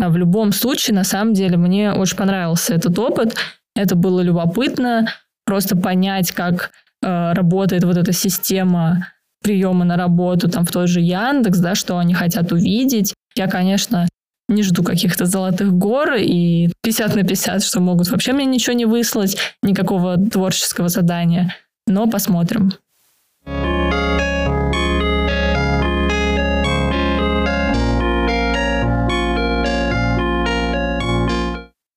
А 0.00 0.08
в 0.10 0.16
любом 0.16 0.52
случае, 0.52 0.94
на 0.94 1.04
самом 1.04 1.34
деле, 1.34 1.56
мне 1.56 1.92
очень 1.92 2.16
понравился 2.16 2.74
этот 2.74 2.98
опыт. 2.98 3.34
Это 3.74 3.94
было 3.94 4.20
любопытно, 4.20 5.08
просто 5.44 5.76
понять, 5.76 6.32
как 6.32 6.70
э, 7.02 7.32
работает 7.32 7.84
вот 7.84 7.96
эта 7.96 8.12
система 8.12 9.08
приемы 9.46 9.84
на 9.84 9.96
работу 9.96 10.48
там 10.48 10.66
в 10.66 10.72
той 10.72 10.88
же 10.88 11.00
Яндекс, 11.00 11.58
да, 11.58 11.76
что 11.76 11.98
они 11.98 12.14
хотят 12.14 12.50
увидеть. 12.50 13.14
Я, 13.36 13.46
конечно, 13.46 14.08
не 14.48 14.64
жду 14.64 14.82
каких-то 14.82 15.26
золотых 15.26 15.72
гор 15.72 16.14
и 16.14 16.68
50 16.82 17.14
на 17.14 17.22
50, 17.22 17.62
что 17.62 17.78
могут 17.78 18.08
вообще 18.08 18.32
мне 18.32 18.44
ничего 18.44 18.72
не 18.72 18.86
выслать, 18.86 19.36
никакого 19.62 20.16
творческого 20.16 20.88
задания. 20.88 21.54
Но 21.86 22.08
посмотрим. 22.08 22.72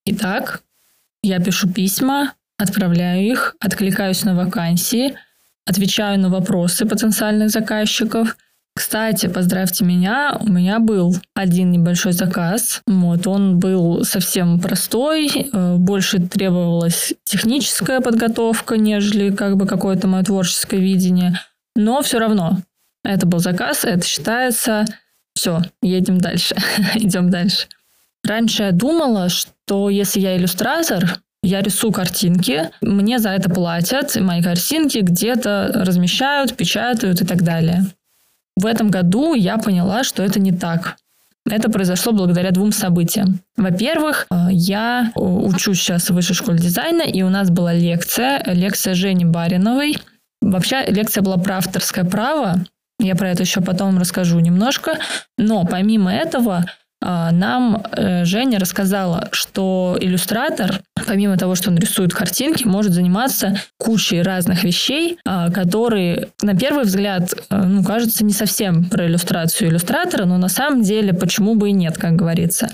Итак, 0.06 0.62
я 1.24 1.40
пишу 1.40 1.68
письма, 1.68 2.34
отправляю 2.58 3.26
их, 3.26 3.56
откликаюсь 3.58 4.22
на 4.22 4.36
вакансии– 4.36 5.16
отвечаю 5.66 6.18
на 6.18 6.28
вопросы 6.28 6.86
потенциальных 6.86 7.50
заказчиков. 7.50 8.36
Кстати, 8.74 9.26
поздравьте 9.26 9.84
меня, 9.84 10.36
у 10.40 10.48
меня 10.48 10.78
был 10.78 11.14
один 11.34 11.70
небольшой 11.70 12.12
заказ. 12.12 12.82
Вот, 12.86 13.26
он 13.26 13.58
был 13.58 14.04
совсем 14.04 14.60
простой, 14.60 15.28
э, 15.28 15.76
больше 15.76 16.20
требовалась 16.20 17.12
техническая 17.24 18.00
подготовка, 18.00 18.76
нежели 18.76 19.30
как 19.34 19.56
бы 19.56 19.66
какое-то 19.66 20.06
мое 20.06 20.22
творческое 20.22 20.78
видение. 20.78 21.40
Но 21.74 22.00
все 22.02 22.18
равно, 22.18 22.58
это 23.04 23.26
был 23.26 23.40
заказ, 23.40 23.84
это 23.84 24.06
считается. 24.06 24.84
Все, 25.34 25.62
едем 25.82 26.18
дальше, 26.18 26.56
идем 26.94 27.30
дальше. 27.30 27.66
Раньше 28.24 28.64
я 28.64 28.72
думала, 28.72 29.28
что 29.28 29.90
если 29.90 30.20
я 30.20 30.36
иллюстратор, 30.36 31.20
я 31.42 31.62
рисую 31.62 31.92
картинки, 31.92 32.70
мне 32.80 33.18
за 33.18 33.30
это 33.30 33.48
платят, 33.48 34.16
мои 34.16 34.42
картинки 34.42 34.98
где-то 34.98 35.72
размещают, 35.74 36.56
печатают 36.56 37.22
и 37.22 37.26
так 37.26 37.42
далее. 37.42 37.86
В 38.56 38.66
этом 38.66 38.90
году 38.90 39.34
я 39.34 39.56
поняла, 39.56 40.04
что 40.04 40.22
это 40.22 40.38
не 40.38 40.52
так. 40.52 40.96
Это 41.48 41.70
произошло 41.70 42.12
благодаря 42.12 42.50
двум 42.50 42.70
событиям. 42.72 43.40
Во-первых, 43.56 44.26
э, 44.30 44.48
я 44.50 45.10
учусь 45.14 45.80
сейчас 45.80 46.10
в 46.10 46.14
высшей 46.14 46.36
школе 46.36 46.58
дизайна, 46.58 47.02
и 47.02 47.22
у 47.22 47.30
нас 47.30 47.50
была 47.50 47.72
лекция, 47.72 48.42
лекция 48.44 48.94
Жени 48.94 49.24
Бариновой. 49.24 49.96
Вообще 50.42 50.84
лекция 50.86 51.22
была 51.22 51.38
про 51.38 51.56
авторское 51.56 52.04
право, 52.04 52.64
я 53.00 53.16
про 53.16 53.30
это 53.30 53.42
еще 53.42 53.62
потом 53.62 53.98
расскажу 53.98 54.38
немножко. 54.40 54.98
Но 55.38 55.64
помимо 55.64 56.12
этого, 56.12 56.66
нам 57.02 57.82
э, 57.92 58.24
Женя 58.24 58.58
рассказала, 58.58 59.28
что 59.32 59.96
иллюстратор, 60.00 60.82
помимо 61.06 61.38
того, 61.38 61.54
что 61.54 61.70
он 61.70 61.78
рисует 61.78 62.12
картинки, 62.12 62.64
может 62.66 62.92
заниматься 62.92 63.56
кучей 63.78 64.20
разных 64.20 64.64
вещей, 64.64 65.18
а, 65.24 65.50
которые, 65.50 66.28
на 66.42 66.54
первый 66.54 66.84
взгляд, 66.84 67.32
э, 67.32 67.56
ну, 67.56 67.82
кажется, 67.82 68.24
не 68.24 68.34
совсем 68.34 68.84
про 68.84 69.06
иллюстрацию 69.06 69.70
иллюстратора, 69.70 70.26
но 70.26 70.36
на 70.36 70.48
самом 70.48 70.82
деле 70.82 71.14
почему 71.14 71.54
бы 71.54 71.70
и 71.70 71.72
нет, 71.72 71.96
как 71.96 72.16
говорится. 72.16 72.70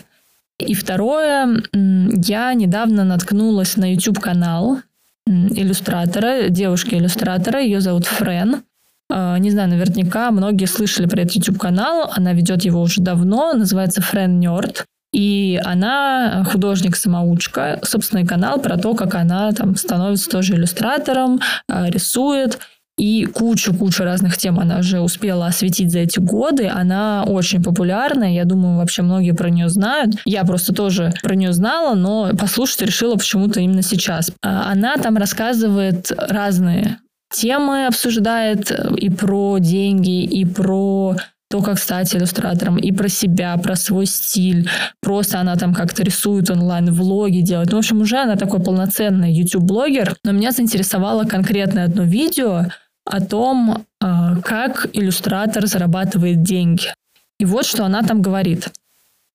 И 0.58 0.74
второе, 0.74 1.62
я 1.72 2.54
недавно 2.54 3.04
наткнулась 3.04 3.76
на 3.76 3.92
YouTube-канал 3.92 4.80
иллюстратора, 5.26 6.48
девушки-иллюстратора, 6.48 7.60
ее 7.60 7.80
зовут 7.80 8.06
Френ. 8.06 8.62
А, 9.10 9.38
не 9.38 9.50
знаю, 9.50 9.68
наверняка 9.68 10.30
многие 10.30 10.66
слышали 10.66 11.06
про 11.06 11.22
этот 11.22 11.36
YouTube-канал. 11.36 12.10
Она 12.14 12.32
ведет 12.32 12.64
его 12.64 12.80
уже 12.80 13.00
давно, 13.00 13.52
называется 13.52 14.00
Friend 14.00 14.40
Nerd. 14.40 14.84
И 15.12 15.60
она 15.64 16.44
художник-самоучка, 16.50 17.78
собственный 17.82 18.26
канал 18.26 18.60
про 18.60 18.76
то, 18.76 18.94
как 18.94 19.14
она 19.14 19.50
там 19.52 19.76
становится 19.76 20.28
тоже 20.28 20.54
иллюстратором, 20.54 21.40
а, 21.68 21.88
рисует. 21.88 22.58
И 22.98 23.26
кучу-кучу 23.26 24.04
разных 24.04 24.38
тем 24.38 24.58
она 24.58 24.78
уже 24.78 25.00
успела 25.00 25.46
осветить 25.46 25.92
за 25.92 25.98
эти 25.98 26.18
годы. 26.18 26.66
Она 26.66 27.24
очень 27.26 27.62
популярная. 27.62 28.32
Я 28.32 28.44
думаю, 28.44 28.78
вообще 28.78 29.02
многие 29.02 29.32
про 29.32 29.50
нее 29.50 29.68
знают. 29.68 30.16
Я 30.24 30.44
просто 30.44 30.74
тоже 30.74 31.12
про 31.22 31.34
нее 31.34 31.52
знала, 31.52 31.94
но 31.94 32.30
послушать 32.38 32.82
решила 32.82 33.16
почему-то 33.16 33.60
именно 33.60 33.82
сейчас. 33.82 34.32
А, 34.42 34.70
она 34.72 34.96
там 34.96 35.16
рассказывает 35.18 36.10
разные 36.16 36.98
темы 37.30 37.86
обсуждает 37.86 38.70
э, 38.70 38.94
и 38.96 39.10
про 39.10 39.58
деньги, 39.58 40.24
и 40.24 40.44
про 40.44 41.16
то, 41.48 41.62
как 41.62 41.78
стать 41.78 42.14
иллюстратором, 42.14 42.76
и 42.76 42.90
про 42.92 43.08
себя, 43.08 43.56
про 43.56 43.76
свой 43.76 44.06
стиль. 44.06 44.68
Просто 45.00 45.40
она 45.40 45.56
там 45.56 45.74
как-то 45.74 46.02
рисует 46.02 46.50
онлайн-влоги, 46.50 47.40
делает. 47.40 47.70
Ну, 47.70 47.76
в 47.76 47.78
общем, 47.78 48.00
уже 48.00 48.18
она 48.18 48.36
такой 48.36 48.60
полноценный 48.60 49.32
YouTube-блогер. 49.32 50.16
Но 50.24 50.32
меня 50.32 50.50
заинтересовало 50.50 51.24
конкретно 51.24 51.84
одно 51.84 52.02
видео 52.02 52.66
о 53.04 53.20
том, 53.20 53.84
а, 54.00 54.36
как 54.40 54.88
иллюстратор 54.92 55.66
зарабатывает 55.66 56.42
деньги. 56.42 56.92
И 57.38 57.44
вот 57.44 57.64
что 57.64 57.84
она 57.84 58.02
там 58.02 58.22
говорит. 58.22 58.72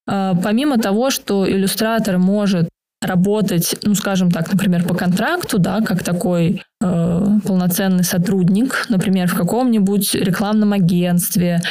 А, 0.05 0.35
помимо 0.35 0.77
того, 0.77 1.11
что 1.11 1.49
иллюстратор 1.49 2.17
может 2.17 2.67
работать, 3.01 3.75
ну, 3.83 3.95
скажем 3.95 4.31
так, 4.31 4.51
например, 4.51 4.83
по 4.83 4.93
контракту, 4.93 5.57
да, 5.57 5.81
как 5.81 6.03
такой 6.03 6.63
э, 6.81 7.25
полноценный 7.45 8.03
сотрудник, 8.03 8.85
например, 8.89 9.27
в 9.27 9.35
каком-нибудь 9.35 10.13
рекламном 10.13 10.73
агентстве. 10.73 11.61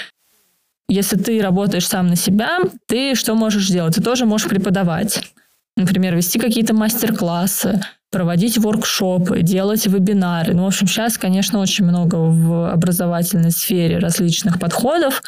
Если 0.88 1.16
ты 1.16 1.40
работаешь 1.40 1.86
сам 1.86 2.08
на 2.08 2.16
себя, 2.16 2.58
ты 2.86 3.14
что 3.14 3.34
можешь 3.36 3.68
делать? 3.68 3.94
Ты 3.94 4.02
тоже 4.02 4.26
можешь 4.26 4.48
преподавать. 4.48 5.22
Например, 5.76 6.16
вести 6.16 6.40
какие-то 6.40 6.74
мастер-классы, 6.74 7.80
проводить 8.10 8.58
воркшопы, 8.58 9.42
делать 9.42 9.86
вебинары. 9.86 10.52
Ну, 10.52 10.64
в 10.64 10.66
общем, 10.66 10.88
сейчас, 10.88 11.16
конечно, 11.16 11.60
очень 11.60 11.84
много 11.84 12.16
в 12.16 12.72
образовательной 12.72 13.52
сфере 13.52 13.98
различных 13.98 14.58
подходов 14.58 15.22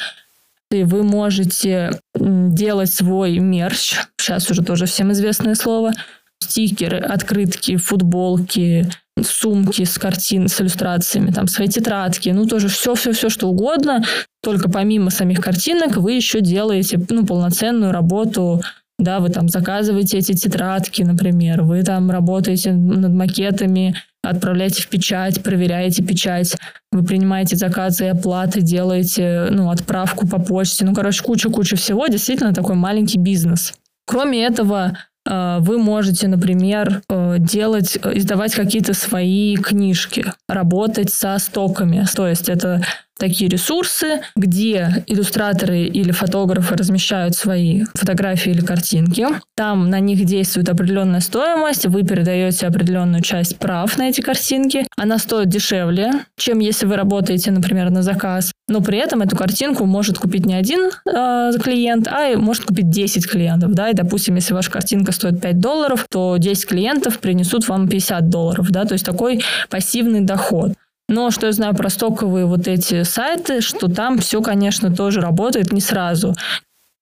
и 0.72 0.84
вы 0.84 1.02
можете 1.02 2.00
делать 2.14 2.92
свой 2.92 3.38
мерч, 3.38 3.96
сейчас 4.18 4.50
уже 4.50 4.62
тоже 4.62 4.86
всем 4.86 5.12
известное 5.12 5.54
слово, 5.54 5.92
стикеры, 6.40 6.98
открытки, 6.98 7.76
футболки, 7.76 8.88
сумки 9.20 9.84
с 9.84 9.98
картин, 9.98 10.48
с 10.48 10.60
иллюстрациями, 10.60 11.30
там, 11.30 11.46
свои 11.46 11.68
тетрадки, 11.68 12.30
ну, 12.30 12.46
тоже 12.46 12.68
все-все-все, 12.68 13.28
что 13.28 13.48
угодно. 13.48 14.04
Только 14.42 14.70
помимо 14.70 15.10
самих 15.10 15.40
картинок 15.40 15.96
вы 15.96 16.12
еще 16.12 16.40
делаете, 16.40 17.00
ну, 17.08 17.26
полноценную 17.26 17.92
работу. 17.92 18.62
Да, 18.98 19.20
вы 19.20 19.30
там 19.30 19.48
заказываете 19.48 20.18
эти 20.18 20.32
тетрадки, 20.32 21.02
например, 21.02 21.62
вы 21.62 21.82
там 21.82 22.10
работаете 22.10 22.72
над 22.72 23.12
макетами, 23.12 23.96
отправляете 24.22 24.82
в 24.82 24.88
печать, 24.88 25.42
проверяете 25.42 26.02
печать, 26.02 26.56
вы 26.90 27.04
принимаете 27.04 27.56
заказы 27.56 28.04
и 28.04 28.08
оплаты, 28.08 28.60
делаете, 28.60 29.48
ну, 29.50 29.70
отправку 29.70 30.28
по 30.28 30.40
почте, 30.40 30.84
ну, 30.84 30.94
короче, 30.94 31.22
куча-куча 31.22 31.76
всего, 31.76 32.06
действительно 32.06 32.54
такой 32.54 32.76
маленький 32.76 33.18
бизнес. 33.18 33.74
Кроме 34.06 34.44
этого, 34.44 34.98
э, 35.28 35.58
вы 35.60 35.78
можете, 35.78 36.28
например, 36.28 37.02
э, 37.08 37.36
делать, 37.38 37.96
издавать 37.96 38.54
какие-то 38.54 38.94
свои 38.94 39.56
книжки, 39.56 40.24
работать 40.48 41.12
со 41.12 41.38
стоками. 41.38 42.04
То 42.14 42.28
есть 42.28 42.48
это 42.48 42.82
такие 43.22 43.48
ресурсы, 43.48 44.20
где 44.34 45.04
иллюстраторы 45.06 45.82
или 45.84 46.10
фотографы 46.10 46.74
размещают 46.74 47.36
свои 47.36 47.84
фотографии 47.94 48.50
или 48.50 48.60
картинки. 48.60 49.28
Там 49.54 49.90
на 49.90 50.00
них 50.00 50.24
действует 50.24 50.68
определенная 50.68 51.20
стоимость, 51.20 51.86
вы 51.86 52.02
передаете 52.02 52.66
определенную 52.66 53.22
часть 53.22 53.58
прав 53.58 53.96
на 53.96 54.08
эти 54.08 54.20
картинки. 54.22 54.86
Она 54.96 55.18
стоит 55.18 55.48
дешевле, 55.48 56.10
чем 56.36 56.58
если 56.58 56.84
вы 56.84 56.96
работаете, 56.96 57.52
например, 57.52 57.90
на 57.90 58.02
заказ. 58.02 58.50
Но 58.66 58.80
при 58.80 58.98
этом 58.98 59.22
эту 59.22 59.36
картинку 59.36 59.86
может 59.86 60.18
купить 60.18 60.44
не 60.44 60.54
один 60.54 60.90
э, 61.06 61.52
клиент, 61.62 62.08
а 62.08 62.36
может 62.36 62.64
купить 62.64 62.90
10 62.90 63.30
клиентов. 63.30 63.72
Да? 63.72 63.90
И, 63.90 63.94
допустим, 63.94 64.34
если 64.34 64.52
ваша 64.52 64.70
картинка 64.70 65.12
стоит 65.12 65.40
5 65.40 65.60
долларов, 65.60 66.06
то 66.10 66.36
10 66.38 66.66
клиентов 66.66 67.20
принесут 67.20 67.68
вам 67.68 67.88
50 67.88 68.28
долларов. 68.30 68.70
Да? 68.70 68.84
То 68.84 68.94
есть 68.94 69.06
такой 69.06 69.44
пассивный 69.70 70.22
доход. 70.22 70.72
Но 71.12 71.30
что 71.30 71.46
я 71.46 71.52
знаю 71.52 71.74
про 71.74 71.90
стоковые 71.90 72.46
вот 72.46 72.66
эти 72.66 73.02
сайты, 73.02 73.60
что 73.60 73.88
там 73.88 74.18
все, 74.18 74.40
конечно, 74.40 74.90
тоже 74.94 75.20
работает 75.20 75.70
не 75.70 75.82
сразу. 75.82 76.34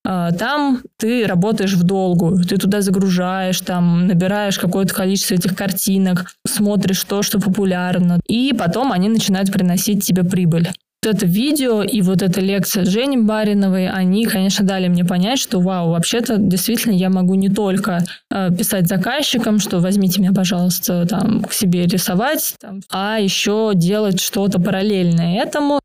А, 0.05 0.33
там 0.33 0.81
ты 0.99 1.27
работаешь 1.27 1.75
в 1.75 1.85
долгую, 1.85 2.43
ты 2.43 2.57
туда 2.57 2.81
загружаешь, 2.81 3.61
там 3.61 4.09
набираешь 4.09 4.59
какое-то 4.59 4.93
количество 4.93 5.35
этих 5.35 5.55
картинок, 5.55 6.35
смотришь 6.45 7.05
то, 7.05 7.23
что 7.23 7.41
популярно, 7.41 8.19
и 8.27 8.53
потом 8.53 8.91
они 8.91 9.09
начинают 9.09 9.53
приносить 9.53 10.05
тебе 10.05 10.25
прибыль 10.25 10.71
вот 11.03 11.15
это 11.15 11.27
видео 11.27 11.83
и 11.83 12.03
вот 12.03 12.21
эта 12.21 12.41
лекция 12.41 12.85
Жени 12.85 13.17
Бариновой, 13.17 13.89
они, 13.89 14.27
конечно, 14.27 14.67
дали 14.67 14.89
мне 14.89 15.05
понять, 15.05 15.39
что 15.39 15.61
вау, 15.61 15.91
вообще-то 15.91 16.37
действительно 16.37 16.93
я 16.93 17.09
могу 17.09 17.35
не 17.37 17.49
только 17.49 18.05
э, 18.31 18.51
писать 18.55 18.87
заказчикам, 18.87 19.61
что 19.61 19.79
возьмите 19.81 20.21
меня, 20.21 20.33
пожалуйста, 20.33 21.07
там 21.07 21.43
к 21.45 21.55
себе 21.55 21.87
рисовать, 21.87 22.55
там, 22.61 22.81
а 22.91 23.19
еще 23.19 23.73
делать 23.75 24.21
что-то 24.21 24.61
параллельное 24.61 25.43
этому. 25.43 25.81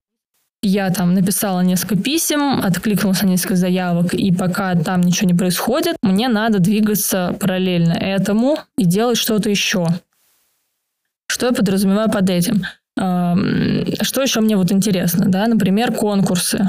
Я 0.62 0.90
там 0.90 1.14
написала 1.14 1.62
несколько 1.62 1.96
писем, 1.96 2.60
откликнулась 2.62 3.22
на 3.22 3.28
несколько 3.28 3.56
заявок, 3.56 4.14
и 4.14 4.34
пока 4.34 4.76
там 4.76 5.02
ничего 5.02 5.30
не 5.30 5.38
происходит, 5.38 5.96
мне 6.02 6.28
надо 6.28 6.60
двигаться 6.60 7.38
параллельно 7.40 7.94
этому 7.94 8.58
и 8.78 8.84
делать 8.84 9.18
что-то 9.18 9.50
еще. 9.50 9.88
Что 11.28 11.46
я 11.46 11.52
подразумеваю 11.54 12.10
под 12.10 12.30
этим? 12.30 12.64
Что 12.98 14.22
еще 14.22 14.40
мне 14.40 14.56
вот 14.56 14.72
интересно, 14.72 15.26
да, 15.28 15.48
например, 15.48 15.92
конкурсы. 15.92 16.68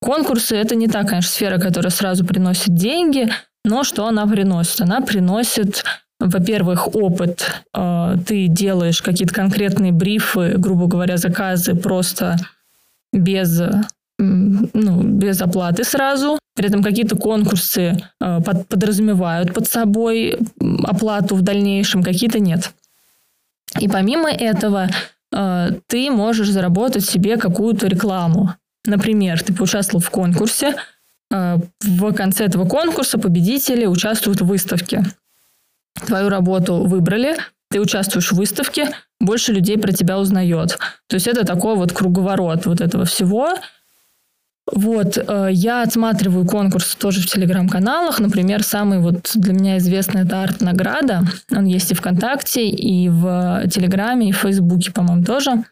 Конкурсы– 0.00 0.54
это 0.56 0.74
не 0.74 0.86
та, 0.86 1.02
конечно, 1.04 1.30
сфера, 1.30 1.58
которая 1.58 1.90
сразу 1.90 2.24
приносит 2.24 2.74
деньги, 2.74 3.32
но 3.64 3.82
что 3.82 4.06
она 4.06 4.26
приносит? 4.26 4.82
Она 4.82 5.00
приносит, 5.00 5.84
во-первых, 6.20 6.94
опыт. 6.94 7.64
А, 7.72 8.16
ты 8.26 8.46
делаешь 8.48 9.00
какие-то 9.00 9.34
конкретные 9.34 9.92
брифы, 9.92 10.54
грубо 10.58 10.86
говоря, 10.86 11.16
заказы 11.16 11.74
просто 11.74 12.36
без, 13.12 13.60
ну, 14.18 15.02
без 15.02 15.40
оплаты 15.40 15.84
сразу. 15.84 16.38
При 16.54 16.68
этом 16.68 16.82
какие-то 16.82 17.16
конкурсы 17.16 17.96
а, 18.20 18.40
подразумевают 18.42 19.54
под 19.54 19.66
собой 19.66 20.38
оплату 20.84 21.34
в 21.34 21.42
дальнейшем, 21.42 22.02
какие-то 22.02 22.38
нет. 22.38 22.74
И 23.80 23.88
помимо 23.88 24.30
этого, 24.30 24.88
ты 25.86 26.10
можешь 26.10 26.50
заработать 26.50 27.04
себе 27.04 27.36
какую-то 27.36 27.86
рекламу. 27.86 28.54
Например, 28.86 29.42
ты 29.42 29.54
поучаствовал 29.54 30.02
в 30.02 30.10
конкурсе, 30.10 30.76
э, 31.32 31.56
в 31.82 32.12
конце 32.12 32.44
этого 32.44 32.68
конкурса 32.68 33.18
победители 33.18 33.86
участвуют 33.86 34.40
в 34.40 34.46
выставке. 34.46 35.02
Твою 36.06 36.28
работу 36.28 36.84
выбрали, 36.84 37.36
ты 37.70 37.80
участвуешь 37.80 38.30
в 38.30 38.36
выставке, 38.36 38.90
больше 39.20 39.52
людей 39.52 39.78
про 39.78 39.92
тебя 39.92 40.18
узнает. 40.18 40.78
То 41.08 41.14
есть 41.14 41.26
это 41.26 41.46
такой 41.46 41.76
вот 41.76 41.92
круговорот 41.92 42.66
вот 42.66 42.80
этого 42.80 43.04
всего. 43.04 43.54
Вот, 44.72 45.18
э, 45.18 45.48
я 45.52 45.82
отсматриваю 45.82 46.46
конкурсы 46.46 46.96
тоже 46.96 47.20
в 47.20 47.26
телеграм-каналах. 47.26 48.18
Например, 48.18 48.62
самый 48.62 48.98
вот 48.98 49.30
для 49.34 49.52
меня 49.52 49.78
известный 49.78 50.22
это 50.22 50.42
арт-награда. 50.42 51.22
Он 51.50 51.66
есть 51.66 51.90
и 51.90 51.94
ВКонтакте, 51.94 52.66
и 52.68 53.08
в 53.10 53.64
Телеграме, 53.68 54.30
и 54.30 54.32
в 54.32 54.38
Фейсбуке, 54.38 54.90
по-моему, 54.90 55.24
тоже. 55.24 55.64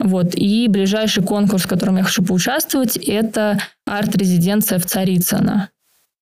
Вот. 0.00 0.34
И 0.34 0.66
ближайший 0.68 1.22
конкурс, 1.22 1.62
в 1.62 1.68
котором 1.68 1.96
я 1.98 2.02
хочу 2.02 2.24
поучаствовать, 2.24 2.96
это 2.96 3.58
арт-резиденция 3.86 4.78
в 4.78 4.86
Царицыно. 4.86 5.68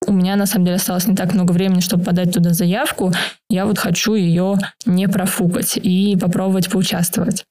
У 0.06 0.12
меня, 0.12 0.36
на 0.36 0.46
самом 0.46 0.66
деле, 0.66 0.76
осталось 0.76 1.06
не 1.06 1.16
так 1.16 1.32
много 1.32 1.52
времени, 1.52 1.80
чтобы 1.80 2.04
подать 2.04 2.32
туда 2.32 2.52
заявку. 2.52 3.12
Я 3.48 3.66
вот 3.66 3.78
хочу 3.78 4.14
ее 4.14 4.58
не 4.84 5.08
профукать 5.08 5.76
и 5.76 6.16
попробовать 6.16 6.70
поучаствовать. 6.70 7.44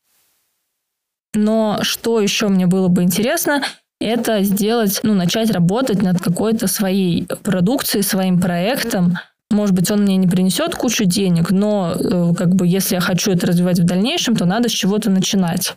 Но 1.33 1.79
что 1.81 2.19
еще 2.19 2.47
мне 2.47 2.67
было 2.67 2.87
бы 2.87 3.03
интересно, 3.03 3.61
это 3.99 4.43
сделать, 4.43 4.99
ну, 5.03 5.13
начать 5.13 5.49
работать 5.51 6.01
над 6.01 6.21
какой-то 6.21 6.67
своей 6.67 7.25
продукцией, 7.43 8.03
своим 8.03 8.39
проектом. 8.39 9.17
Может 9.49 9.73
быть, 9.73 9.89
он 9.91 10.01
мне 10.01 10.17
не 10.17 10.27
принесет 10.27 10.75
кучу 10.75 11.05
денег, 11.05 11.51
но 11.51 11.93
э, 11.95 12.33
как 12.37 12.53
бы 12.53 12.67
если 12.67 12.95
я 12.95 13.01
хочу 13.01 13.31
это 13.31 13.47
развивать 13.47 13.79
в 13.79 13.85
дальнейшем, 13.85 14.35
то 14.35 14.45
надо 14.45 14.69
с 14.69 14.73
чего-то 14.73 15.09
начинать. 15.09 15.75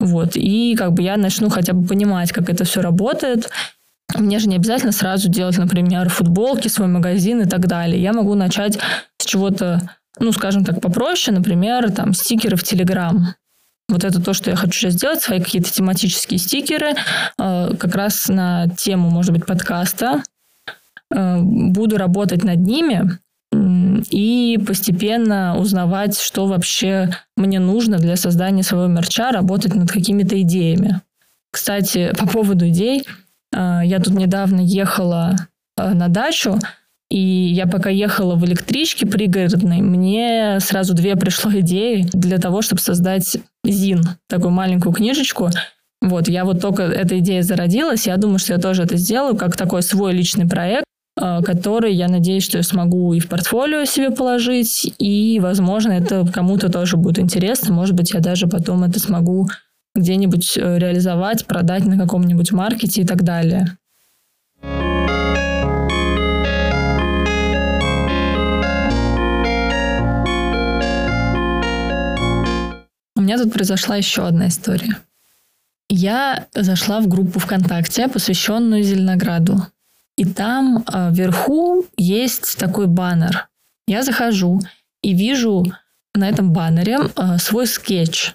Вот. 0.00 0.36
И 0.36 0.76
как 0.76 0.92
бы 0.92 1.02
я 1.02 1.16
начну 1.16 1.50
хотя 1.50 1.72
бы 1.72 1.86
понимать, 1.86 2.32
как 2.32 2.48
это 2.48 2.64
все 2.64 2.80
работает. 2.80 3.50
Мне 4.16 4.38
же 4.38 4.48
не 4.48 4.56
обязательно 4.56 4.92
сразу 4.92 5.28
делать, 5.28 5.58
например, 5.58 6.08
футболки, 6.08 6.68
свой 6.68 6.88
магазин 6.88 7.42
и 7.42 7.48
так 7.48 7.66
далее. 7.66 8.00
Я 8.00 8.12
могу 8.12 8.34
начать 8.34 8.78
с 9.18 9.24
чего-то, 9.26 9.90
ну, 10.18 10.32
скажем 10.32 10.64
так, 10.64 10.80
попроще, 10.80 11.36
например, 11.36 11.90
там, 11.90 12.14
стикеры 12.14 12.56
в 12.56 12.62
Телеграм. 12.62 13.34
Вот 13.88 14.04
это 14.04 14.22
то, 14.22 14.34
что 14.34 14.50
я 14.50 14.56
хочу 14.56 14.72
сейчас 14.72 14.94
сделать, 14.94 15.22
свои 15.22 15.40
какие-то 15.40 15.72
тематические 15.72 16.38
стикеры, 16.38 16.92
э, 17.38 17.74
как 17.78 17.94
раз 17.94 18.28
на 18.28 18.68
тему, 18.76 19.08
может 19.08 19.32
быть, 19.32 19.46
подкаста. 19.46 20.22
Э, 21.10 21.40
буду 21.40 21.96
работать 21.96 22.44
над 22.44 22.58
ними 22.60 23.18
и 24.10 24.58
постепенно 24.66 25.56
узнавать, 25.58 26.20
что 26.20 26.46
вообще 26.46 27.10
мне 27.36 27.60
нужно 27.60 27.96
для 27.96 28.16
создания 28.16 28.62
своего 28.62 28.88
мерча, 28.88 29.32
работать 29.32 29.74
над 29.74 29.90
какими-то 29.90 30.40
идеями. 30.42 31.00
Кстати, 31.50 32.12
по 32.18 32.28
поводу 32.28 32.68
идей, 32.68 33.04
э, 33.54 33.80
я 33.84 34.00
тут 34.00 34.12
недавно 34.12 34.60
ехала 34.60 35.34
на 35.78 36.08
дачу, 36.08 36.58
и 37.10 37.18
я 37.18 37.66
пока 37.66 37.88
ехала 37.88 38.34
в 38.34 38.44
электричке 38.44 39.06
пригородной, 39.06 39.80
мне 39.80 40.58
сразу 40.60 40.92
две 40.92 41.16
пришло 41.16 41.50
идеи 41.60 42.06
для 42.12 42.36
того, 42.38 42.60
чтобы 42.60 42.82
создать 42.82 43.38
ЗИН, 43.70 44.02
такую 44.28 44.50
маленькую 44.50 44.92
книжечку. 44.92 45.50
Вот, 46.00 46.28
я 46.28 46.44
вот 46.44 46.60
только 46.60 46.82
эта 46.84 47.18
идея 47.18 47.42
зародилась, 47.42 48.06
я 48.06 48.16
думаю, 48.16 48.38
что 48.38 48.52
я 48.52 48.58
тоже 48.58 48.82
это 48.84 48.96
сделаю, 48.96 49.36
как 49.36 49.56
такой 49.56 49.82
свой 49.82 50.12
личный 50.12 50.48
проект, 50.48 50.84
э, 51.20 51.42
который, 51.42 51.92
я 51.92 52.08
надеюсь, 52.08 52.44
что 52.44 52.58
я 52.58 52.62
смогу 52.62 53.12
и 53.14 53.20
в 53.20 53.28
портфолио 53.28 53.84
себе 53.84 54.10
положить, 54.10 54.94
и, 54.98 55.40
возможно, 55.40 55.92
это 55.92 56.24
кому-то 56.32 56.70
тоже 56.70 56.96
будет 56.96 57.18
интересно. 57.18 57.74
Может 57.74 57.94
быть, 57.96 58.12
я 58.12 58.20
даже 58.20 58.46
потом 58.46 58.84
это 58.84 59.00
смогу 59.00 59.48
где-нибудь 59.96 60.56
э, 60.56 60.78
реализовать, 60.78 61.46
продать 61.46 61.84
на 61.84 61.98
каком-нибудь 61.98 62.52
маркете 62.52 63.02
и 63.02 63.06
так 63.06 63.22
далее. 63.22 63.77
Меня 73.28 73.36
тут 73.36 73.52
произошла 73.52 73.96
еще 73.96 74.26
одна 74.26 74.48
история. 74.48 74.96
Я 75.90 76.46
зашла 76.54 77.00
в 77.00 77.08
группу 77.08 77.38
ВКонтакте, 77.38 78.08
посвященную 78.08 78.82
Зеленограду. 78.82 79.66
И 80.16 80.24
там 80.24 80.82
э, 80.86 81.10
вверху 81.12 81.84
есть 81.98 82.56
такой 82.58 82.86
баннер. 82.86 83.48
Я 83.86 84.02
захожу 84.02 84.60
и 85.02 85.12
вижу 85.12 85.66
на 86.14 86.26
этом 86.26 86.52
баннере 86.52 86.98
э, 87.00 87.36
свой 87.38 87.66
скетч. 87.66 88.32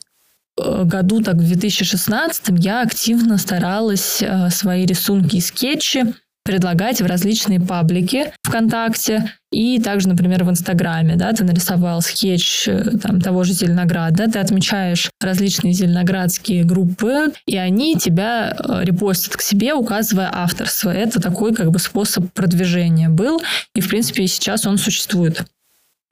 Э, 0.61 0.83
году 0.83 1.23
так 1.23 1.37
в 1.37 1.47
2016 1.47 2.63
я 2.63 2.83
активно 2.83 3.39
старалась 3.39 4.21
э, 4.21 4.51
свои 4.51 4.85
рисунки 4.85 5.37
и 5.37 5.41
скетчи 5.41 6.13
предлагать 6.43 7.01
в 7.01 7.05
различные 7.05 7.59
паблики 7.59 8.33
ВКонтакте 8.43 9.31
и 9.51 9.79
также, 9.79 10.09
например, 10.09 10.43
в 10.43 10.49
Инстаграме, 10.49 11.15
да, 11.15 11.31
ты 11.31 11.43
нарисовал 11.43 12.01
скетч 12.01 12.67
э, 12.67 12.97
там, 13.01 13.21
того 13.21 13.43
же 13.43 13.53
Зеленограда, 13.53 14.29
ты 14.29 14.39
отмечаешь 14.39 15.09
различные 15.21 15.73
зеленоградские 15.73 16.63
группы, 16.63 17.31
и 17.45 17.57
они 17.57 17.97
тебя 17.97 18.57
э, 18.57 18.83
репостят 18.83 19.37
к 19.37 19.41
себе, 19.41 19.73
указывая 19.73 20.29
авторство. 20.33 20.89
Это 20.89 21.21
такой 21.21 21.53
как 21.53 21.71
бы 21.71 21.79
способ 21.79 22.31
продвижения 22.33 23.09
был, 23.09 23.41
и, 23.75 23.81
в 23.81 23.87
принципе, 23.87 24.27
сейчас 24.27 24.65
он 24.65 24.77
существует. 24.77 25.45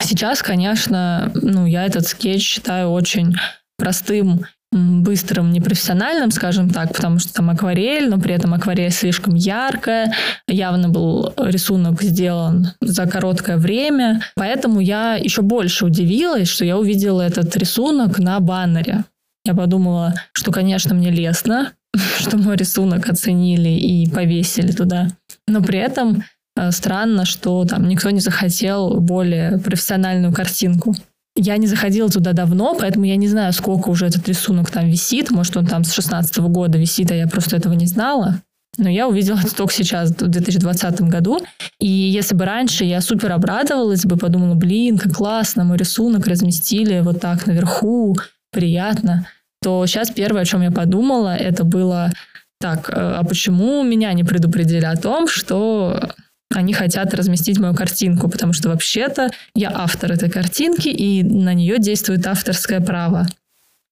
Сейчас, 0.00 0.42
конечно, 0.42 1.30
ну, 1.34 1.66
я 1.66 1.84
этот 1.84 2.06
скетч 2.06 2.42
считаю 2.42 2.90
очень 2.90 3.36
простым 3.76 4.46
быстрым, 4.72 5.52
непрофессиональным, 5.52 6.30
скажем 6.30 6.70
так, 6.70 6.94
потому 6.94 7.18
что 7.18 7.32
там 7.34 7.50
акварель, 7.50 8.08
но 8.08 8.18
при 8.18 8.34
этом 8.34 8.54
акварель 8.54 8.90
слишком 8.90 9.34
яркая, 9.34 10.14
явно 10.48 10.88
был 10.88 11.32
рисунок 11.36 12.02
сделан 12.02 12.68
за 12.80 13.06
короткое 13.06 13.58
время, 13.58 14.22
поэтому 14.34 14.80
я 14.80 15.14
еще 15.16 15.42
больше 15.42 15.84
удивилась, 15.84 16.48
что 16.48 16.64
я 16.64 16.78
увидела 16.78 17.20
этот 17.20 17.54
рисунок 17.56 18.18
на 18.18 18.40
баннере. 18.40 19.04
Я 19.44 19.54
подумала, 19.54 20.14
что, 20.32 20.52
конечно, 20.52 20.94
мне 20.94 21.10
лестно, 21.10 21.72
что 22.18 22.38
мой 22.38 22.56
рисунок 22.56 23.08
оценили 23.08 23.70
и 23.70 24.10
повесили 24.10 24.72
туда. 24.72 25.08
Но 25.46 25.62
при 25.62 25.78
этом 25.78 26.24
э, 26.56 26.70
странно, 26.70 27.26
что 27.26 27.64
там 27.64 27.88
никто 27.88 28.10
не 28.10 28.20
захотел 28.20 29.00
более 29.00 29.58
профессиональную 29.58 30.32
картинку. 30.32 30.94
Я 31.34 31.56
не 31.56 31.66
заходила 31.66 32.10
туда 32.10 32.32
давно, 32.32 32.76
поэтому 32.78 33.06
я 33.06 33.16
не 33.16 33.28
знаю, 33.28 33.52
сколько 33.52 33.88
уже 33.88 34.06
этот 34.06 34.28
рисунок 34.28 34.70
там 34.70 34.88
висит. 34.88 35.30
Может, 35.30 35.56
он 35.56 35.66
там 35.66 35.82
с 35.84 35.92
16 35.92 36.38
года 36.38 36.78
висит, 36.78 37.10
а 37.10 37.14
я 37.14 37.26
просто 37.26 37.56
этого 37.56 37.72
не 37.72 37.86
знала. 37.86 38.42
Но 38.78 38.88
я 38.88 39.06
увидела 39.06 39.38
это 39.38 39.54
только 39.54 39.72
сейчас, 39.72 40.10
в 40.10 40.14
2020 40.14 41.02
году. 41.02 41.40
И 41.78 41.88
если 41.88 42.34
бы 42.34 42.44
раньше 42.44 42.84
я 42.84 43.00
супер 43.00 43.32
обрадовалась 43.32 44.04
бы, 44.04 44.16
подумала, 44.16 44.54
блин, 44.54 44.98
как 44.98 45.14
классно, 45.14 45.64
мой 45.64 45.76
рисунок 45.76 46.26
разместили 46.26 47.00
вот 47.00 47.20
так 47.20 47.46
наверху, 47.46 48.16
приятно, 48.50 49.26
то 49.62 49.86
сейчас 49.86 50.10
первое, 50.10 50.42
о 50.42 50.46
чем 50.46 50.62
я 50.62 50.70
подумала, 50.70 51.34
это 51.34 51.64
было 51.64 52.12
так, 52.60 52.90
а 52.92 53.22
почему 53.24 53.82
меня 53.82 54.12
не 54.12 54.24
предупредили 54.24 54.84
о 54.84 54.96
том, 54.96 55.28
что 55.28 56.10
они 56.56 56.72
хотят 56.72 57.14
разместить 57.14 57.58
мою 57.58 57.74
картинку, 57.74 58.28
потому 58.28 58.52
что 58.52 58.68
вообще-то 58.68 59.30
я 59.54 59.70
автор 59.74 60.12
этой 60.12 60.30
картинки, 60.30 60.88
и 60.88 61.22
на 61.22 61.54
нее 61.54 61.78
действует 61.78 62.26
авторское 62.26 62.80
право. 62.80 63.26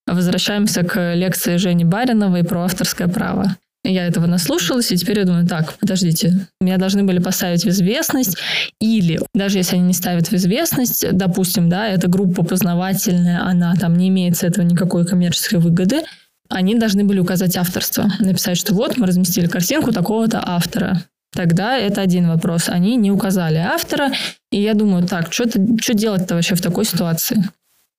Возвращаемся 0.06 0.82
к 0.82 1.14
лекции 1.14 1.56
Жени 1.56 1.84
Бариновой 1.84 2.44
про 2.44 2.64
авторское 2.64 3.08
право. 3.08 3.56
Я 3.82 4.06
этого 4.06 4.26
наслушалась, 4.26 4.92
и 4.92 4.96
теперь 4.96 5.20
я 5.20 5.24
думаю, 5.24 5.46
так, 5.46 5.72
подождите, 5.74 6.46
меня 6.60 6.76
должны 6.76 7.02
были 7.02 7.18
поставить 7.18 7.64
в 7.64 7.68
известность, 7.68 8.36
или 8.78 9.18
даже 9.34 9.56
если 9.56 9.76
они 9.76 9.86
не 9.86 9.94
ставят 9.94 10.28
в 10.28 10.34
известность, 10.34 11.04
допустим, 11.12 11.70
да, 11.70 11.88
эта 11.88 12.06
группа 12.06 12.44
познавательная, 12.44 13.42
она 13.42 13.74
там 13.76 13.96
не 13.96 14.08
имеет 14.08 14.36
с 14.36 14.42
этого 14.42 14.66
никакой 14.66 15.06
коммерческой 15.06 15.60
выгоды, 15.60 16.02
они 16.50 16.74
должны 16.74 17.04
были 17.04 17.20
указать 17.20 17.56
авторство, 17.56 18.10
написать, 18.18 18.58
что 18.58 18.74
вот 18.74 18.98
мы 18.98 19.06
разместили 19.06 19.46
картинку 19.46 19.92
такого-то 19.92 20.42
автора. 20.44 21.02
Тогда 21.32 21.76
это 21.76 22.00
один 22.00 22.28
вопрос. 22.28 22.68
Они 22.68 22.96
не 22.96 23.10
указали 23.10 23.58
автора, 23.58 24.10
и 24.50 24.60
я 24.60 24.74
думаю, 24.74 25.06
так, 25.06 25.32
что 25.32 25.44
делать-то 25.46 26.34
вообще 26.34 26.54
в 26.54 26.60
такой 26.60 26.84
ситуации? 26.84 27.44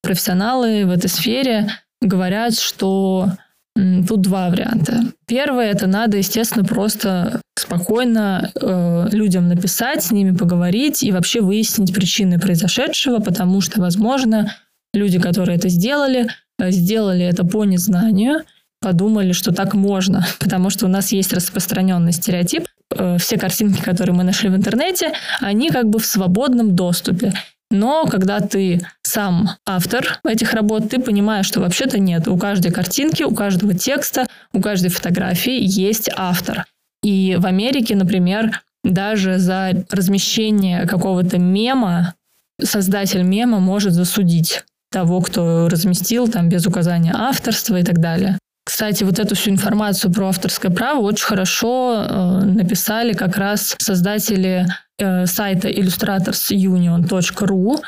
Профессионалы 0.03 0.85
в 0.85 0.91
этой 0.91 1.09
сфере 1.09 1.69
говорят, 2.01 2.59
что 2.59 3.29
Тут 3.75 4.21
два 4.21 4.49
варианта. 4.49 5.05
Первое, 5.27 5.71
это 5.71 5.87
надо, 5.87 6.17
естественно, 6.17 6.65
просто 6.65 7.41
спокойно 7.57 8.51
э, 8.53 9.07
людям 9.11 9.47
написать, 9.47 10.03
с 10.03 10.11
ними 10.11 10.35
поговорить 10.35 11.03
и 11.03 11.11
вообще 11.11 11.39
выяснить 11.39 11.93
причины 11.93 12.37
произошедшего, 12.37 13.19
потому 13.19 13.61
что, 13.61 13.79
возможно, 13.79 14.53
люди, 14.93 15.19
которые 15.19 15.57
это 15.57 15.69
сделали, 15.69 16.27
э, 16.59 16.71
сделали 16.71 17.23
это 17.23 17.45
по 17.45 17.63
незнанию, 17.63 18.41
подумали, 18.81 19.31
что 19.31 19.53
так 19.53 19.73
можно, 19.73 20.25
потому 20.39 20.69
что 20.69 20.85
у 20.85 20.89
нас 20.89 21.13
есть 21.13 21.31
распространенный 21.31 22.11
стереотип. 22.11 22.67
Э, 22.91 23.17
все 23.19 23.37
картинки, 23.37 23.81
которые 23.81 24.15
мы 24.15 24.23
нашли 24.23 24.49
в 24.49 24.55
интернете, 24.55 25.13
они 25.39 25.69
как 25.69 25.89
бы 25.89 25.99
в 25.99 26.05
свободном 26.05 26.75
доступе. 26.75 27.33
Но 27.69 28.05
когда 28.05 28.41
ты 28.41 28.81
сам 29.01 29.51
автор 29.65 30.19
этих 30.25 30.53
работ, 30.53 30.89
ты 30.89 30.99
понимаешь, 30.99 31.45
что 31.45 31.61
вообще-то 31.61 31.99
нет. 31.99 32.27
У 32.27 32.37
каждой 32.37 32.71
картинки, 32.71 33.23
у 33.23 33.33
каждого 33.33 33.73
текста, 33.73 34.27
у 34.53 34.61
каждой 34.61 34.89
фотографии 34.89 35.57
есть 35.61 36.09
автор. 36.15 36.65
И 37.01 37.37
в 37.39 37.45
Америке, 37.45 37.95
например, 37.95 38.61
даже 38.83 39.37
за 39.37 39.85
размещение 39.89 40.85
какого-то 40.85 41.37
мема 41.37 42.15
создатель 42.61 43.23
мема 43.23 43.59
может 43.59 43.93
засудить 43.93 44.63
того, 44.91 45.21
кто 45.21 45.67
разместил 45.69 46.27
там 46.27 46.49
без 46.49 46.67
указания 46.67 47.13
авторства 47.15 47.77
и 47.77 47.83
так 47.83 47.99
далее. 47.99 48.37
Кстати, 48.71 49.03
вот 49.03 49.19
эту 49.19 49.35
всю 49.35 49.51
информацию 49.51 50.13
про 50.13 50.29
авторское 50.29 50.71
право 50.71 51.01
очень 51.01 51.25
хорошо 51.25 52.05
э, 52.07 52.45
написали 52.45 53.11
как 53.11 53.35
раз 53.35 53.75
создатели 53.79 54.65
э, 54.97 55.25
сайта 55.25 55.69
illustrators.union.ru. 55.69 57.81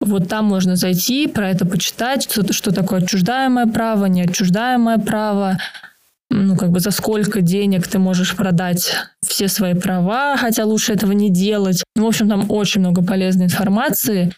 Вот 0.00 0.28
там 0.28 0.46
можно 0.46 0.74
зайти, 0.74 1.28
про 1.28 1.50
это 1.50 1.64
почитать, 1.64 2.28
что, 2.28 2.52
что 2.52 2.74
такое 2.74 3.02
отчуждаемое 3.02 3.66
право, 3.66 4.06
неотчуждаемое 4.06 4.98
право, 4.98 5.56
ну, 6.30 6.56
как 6.56 6.72
бы 6.72 6.80
за 6.80 6.90
сколько 6.90 7.40
денег 7.40 7.86
ты 7.86 8.00
можешь 8.00 8.34
продать 8.34 8.92
все 9.24 9.46
свои 9.46 9.74
права, 9.74 10.36
хотя 10.36 10.64
лучше 10.64 10.94
этого 10.94 11.12
не 11.12 11.30
делать. 11.30 11.84
Ну, 11.94 12.06
в 12.06 12.08
общем, 12.08 12.28
там 12.28 12.50
очень 12.50 12.80
много 12.80 13.04
полезной 13.04 13.44
информации. 13.44 14.32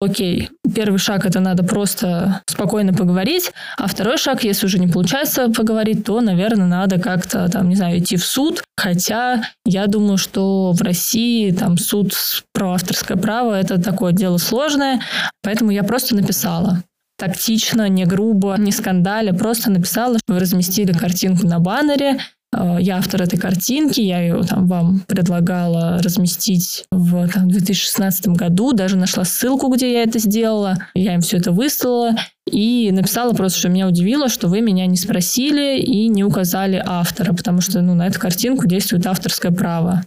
Окей, 0.00 0.50
первый 0.76 0.98
шаг 0.98 1.26
это 1.26 1.40
надо 1.40 1.64
просто 1.64 2.42
спокойно 2.46 2.94
поговорить, 2.94 3.50
а 3.76 3.88
второй 3.88 4.16
шаг, 4.16 4.44
если 4.44 4.66
уже 4.66 4.78
не 4.78 4.86
получается 4.86 5.50
поговорить, 5.50 6.04
то, 6.04 6.20
наверное, 6.20 6.66
надо 6.66 7.00
как-то, 7.00 7.48
там, 7.50 7.68
не 7.68 7.74
знаю, 7.74 7.98
идти 7.98 8.16
в 8.16 8.24
суд. 8.24 8.62
Хотя 8.76 9.42
я 9.64 9.88
думаю, 9.88 10.16
что 10.16 10.70
в 10.70 10.82
России 10.82 11.50
там 11.50 11.78
суд 11.78 12.12
про 12.52 12.74
авторское 12.74 13.16
право 13.16 13.54
это 13.54 13.82
такое 13.82 14.12
дело 14.12 14.38
сложное, 14.38 15.00
поэтому 15.42 15.72
я 15.72 15.82
просто 15.82 16.14
написала 16.14 16.84
тактично, 17.18 17.88
не 17.88 18.04
грубо, 18.04 18.54
не 18.56 18.70
скандаля, 18.70 19.32
просто 19.32 19.72
написала, 19.72 20.18
что 20.18 20.34
вы 20.34 20.38
разместили 20.38 20.92
картинку 20.92 21.44
на 21.44 21.58
баннере, 21.58 22.20
я 22.52 22.98
автор 22.98 23.22
этой 23.22 23.38
картинки, 23.38 24.00
я 24.00 24.20
ее 24.20 24.42
там 24.42 24.66
вам 24.66 25.00
предлагала 25.00 26.00
разместить 26.02 26.86
в 26.90 27.28
там, 27.28 27.48
2016 27.48 28.28
году, 28.28 28.72
даже 28.72 28.96
нашла 28.96 29.24
ссылку, 29.24 29.68
где 29.68 29.92
я 29.92 30.02
это 30.02 30.18
сделала, 30.18 30.78
я 30.94 31.14
им 31.14 31.20
все 31.20 31.36
это 31.36 31.52
выслала 31.52 32.14
и 32.46 32.90
написала 32.92 33.32
просто, 33.32 33.58
что 33.58 33.68
меня 33.68 33.86
удивило, 33.86 34.28
что 34.28 34.48
вы 34.48 34.60
меня 34.60 34.86
не 34.86 34.96
спросили 34.96 35.78
и 35.78 36.08
не 36.08 36.24
указали 36.24 36.82
автора, 36.84 37.34
потому 37.34 37.60
что 37.60 37.82
ну, 37.82 37.94
на 37.94 38.06
эту 38.06 38.18
картинку 38.18 38.66
действует 38.66 39.06
авторское 39.06 39.52
право. 39.52 40.04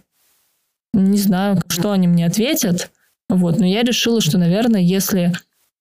Не 0.92 1.18
знаю, 1.18 1.60
что 1.68 1.92
они 1.92 2.08
мне 2.08 2.26
ответят, 2.26 2.90
вот, 3.28 3.58
но 3.58 3.66
я 3.66 3.82
решила, 3.82 4.20
что, 4.20 4.36
наверное, 4.36 4.80
если 4.80 5.32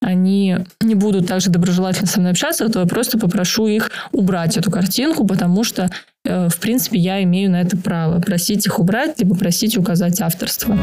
они 0.01 0.57
не 0.81 0.95
будут 0.95 1.27
также 1.27 1.49
доброжелательно 1.49 2.07
со 2.07 2.19
мной 2.19 2.31
общаться, 2.31 2.67
то 2.69 2.79
я 2.79 2.85
просто 2.85 3.19
попрошу 3.19 3.67
их 3.67 3.91
убрать 4.11 4.57
эту 4.57 4.71
картинку, 4.71 5.27
потому 5.27 5.63
что, 5.63 5.83
э, 5.83 5.89
в 6.23 6.59
принципе, 6.59 6.97
я 6.97 7.23
имею 7.23 7.51
на 7.51 7.61
это 7.61 7.77
право. 7.77 8.19
Просить 8.21 8.65
их 8.65 8.79
убрать, 8.79 9.19
либо 9.19 9.35
просить 9.35 9.77
указать 9.77 10.21
авторство. 10.21 10.75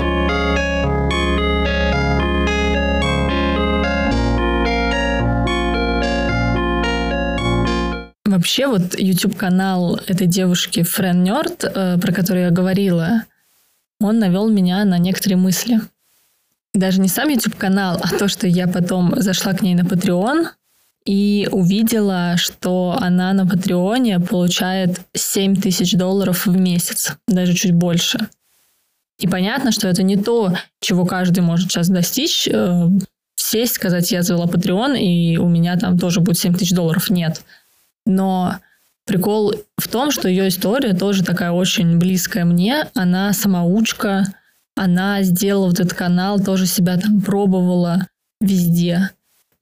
Вообще 8.25 8.67
вот 8.67 8.99
YouTube-канал 8.99 10.01
этой 10.07 10.27
девушки 10.27 10.83
Френ 10.83 11.25
Нёрд, 11.25 11.65
э, 11.65 11.99
про 11.99 12.13
которую 12.13 12.45
я 12.45 12.51
говорила, 12.51 13.25
он 14.01 14.19
навел 14.19 14.49
меня 14.49 14.85
на 14.85 14.99
некоторые 14.99 15.39
мысли 15.39 15.81
даже 16.75 17.01
не 17.01 17.09
сам 17.09 17.29
YouTube-канал, 17.29 18.01
а 18.03 18.09
то, 18.09 18.29
что 18.29 18.47
я 18.47 18.67
потом 18.69 19.15
зашла 19.21 19.53
к 19.53 19.63
ней 19.63 19.75
на 19.75 19.83
Patreon 19.83 20.49
и 21.09 21.49
увидела, 21.51 22.37
что 22.37 22.95
она 23.01 23.33
на 23.33 23.47
Патреоне 23.47 24.21
получает 24.21 25.01
7 25.15 25.57
тысяч 25.57 25.95
долларов 25.95 26.45
в 26.45 26.55
месяц, 26.55 27.17
даже 27.27 27.55
чуть 27.55 27.73
больше. 27.73 28.29
И 29.19 29.27
понятно, 29.27 29.73
что 29.73 29.89
это 29.89 30.03
не 30.03 30.19
то, 30.19 30.55
чего 30.81 31.07
каждый 31.07 31.41
может 31.41 31.71
сейчас 31.71 31.89
достичь, 31.89 32.47
э, 32.47 32.89
сесть, 33.37 33.77
сказать, 33.77 34.13
я 34.13 34.23
завела 34.23 34.45
Patreon, 34.45 34.99
и 34.99 35.39
у 35.39 35.49
меня 35.49 35.79
там 35.79 35.99
тоже 35.99 36.21
будет 36.21 36.39
7 36.39 36.53
тысяч 36.53 36.73
долларов. 36.73 37.09
Нет. 37.09 37.41
Но 38.05 38.57
прикол 39.07 39.55
в 39.79 39.89
том, 39.89 40.11
что 40.11 40.29
ее 40.29 40.49
история 40.49 40.93
тоже 40.93 41.25
такая 41.25 41.53
очень 41.53 41.97
близкая 41.97 42.45
мне. 42.45 42.87
Она 42.95 43.33
самоучка, 43.33 44.27
она 44.77 45.23
сделала 45.23 45.69
вот 45.69 45.81
этот 45.81 45.95
канал, 45.95 46.39
тоже 46.39 46.67
себя 46.67 46.99
там 46.99 47.23
пробовала 47.23 48.09
везде. 48.43 49.09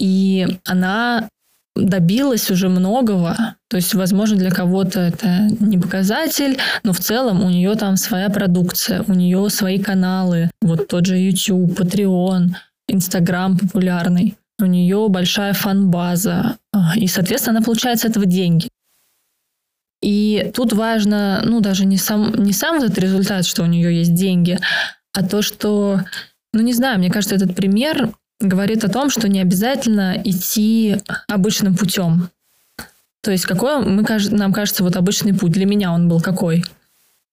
И 0.01 0.59
она 0.65 1.29
добилась 1.77 2.51
уже 2.51 2.69
многого. 2.69 3.57
То 3.69 3.77
есть, 3.77 3.95
возможно, 3.95 4.37
для 4.37 4.51
кого-то 4.51 5.01
это 5.01 5.49
не 5.61 5.79
показатель, 5.79 6.59
но 6.83 6.93
в 6.93 6.99
целом 7.01 7.45
у 7.45 7.51
нее 7.51 7.75
там 7.75 7.97
своя 7.97 8.31
продукция, 8.31 9.05
у 9.07 9.13
нее 9.13 9.49
свои 9.51 9.79
каналы. 9.79 10.51
Вот 10.63 10.89
тот 10.89 11.07
же 11.07 11.17
YouTube, 11.17 11.79
Patreon, 11.79 12.55
Instagram 12.89 13.59
популярный. 13.59 14.37
У 14.59 14.65
нее 14.65 15.07
большая 15.09 15.53
фан-база. 15.53 16.57
И, 16.97 17.07
соответственно, 17.07 17.59
она 17.59 17.65
получает 17.65 18.01
с 18.01 18.05
этого 18.05 18.25
деньги. 18.25 18.69
И 20.03 20.51
тут 20.55 20.73
важно, 20.73 21.43
ну, 21.45 21.61
даже 21.61 21.85
не 21.85 21.99
сам, 21.99 22.33
не 22.35 22.53
сам 22.53 22.77
этот 22.77 22.99
результат, 22.99 23.45
что 23.47 23.63
у 23.63 23.67
нее 23.67 23.99
есть 23.99 24.15
деньги, 24.15 24.59
а 25.13 25.27
то, 25.27 25.43
что, 25.43 26.01
ну 26.53 26.61
не 26.61 26.73
знаю, 26.75 26.99
мне 26.99 27.11
кажется, 27.11 27.35
этот 27.35 27.57
пример 27.57 28.13
говорит 28.41 28.85
о 28.85 28.89
том, 28.89 29.11
что 29.11 29.29
не 29.29 29.41
обязательно 29.41 30.21
идти 30.23 30.97
обычным 31.29 31.77
путем. 31.77 32.31
То 33.23 33.31
есть 33.31 33.45
какой 33.45 33.85
мы, 33.85 34.05
нам 34.31 34.53
кажется 34.53 34.85
вот 34.85 34.97
обычный 34.97 35.35
путь? 35.35 35.53
Для 35.53 35.67
меня 35.67 35.93
он 35.93 36.09
был 36.09 36.21
какой? 36.21 36.65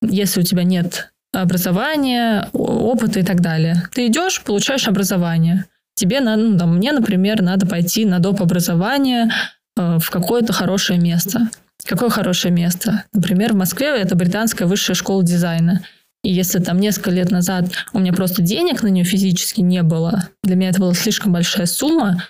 Если 0.02 0.40
у 0.40 0.44
тебя 0.44 0.64
нет 0.64 1.12
образования, 1.34 2.50
опыта 2.54 3.20
и 3.20 3.24
так 3.24 3.42
далее. 3.42 3.84
Ты 3.94 4.08
идешь, 4.08 4.42
получаешь 4.44 4.88
образование. 4.88 5.66
Тебе 5.96 6.22
надо, 6.22 6.42
ну, 6.42 6.58
там, 6.58 6.78
мне, 6.78 6.92
например, 6.92 7.42
надо 7.42 7.68
пойти 7.68 8.06
на 8.06 8.20
доп. 8.20 8.42
образование 8.42 9.30
э, 9.78 10.00
в 10.00 10.10
какое-то 10.10 10.54
хорошее 10.54 11.00
место. 11.00 11.50
Какое 11.86 12.10
хорошее 12.10 12.54
место? 12.54 13.04
Например, 13.14 13.54
в 13.54 13.58
Москве 13.58 13.88
это 13.88 14.16
британская 14.16 14.66
высшая 14.66 14.94
школа 14.94 15.24
дизайна. 15.24 15.82
И 16.24 16.32
если 16.32 16.60
там 16.60 16.80
несколько 16.80 17.12
лет 17.12 17.32
назад 17.32 17.66
у 17.92 18.00
меня 18.00 18.14
просто 18.14 18.42
денег 18.42 18.82
на 18.82 18.88
нее 18.88 19.04
физически 19.04 19.62
не 19.62 19.84
было, 19.84 20.30
для 20.42 20.56
меня 20.56 20.70
это 20.70 20.80
была 20.80 20.94
слишком 20.94 21.34
большая 21.34 21.66
сумма, 21.66 22.24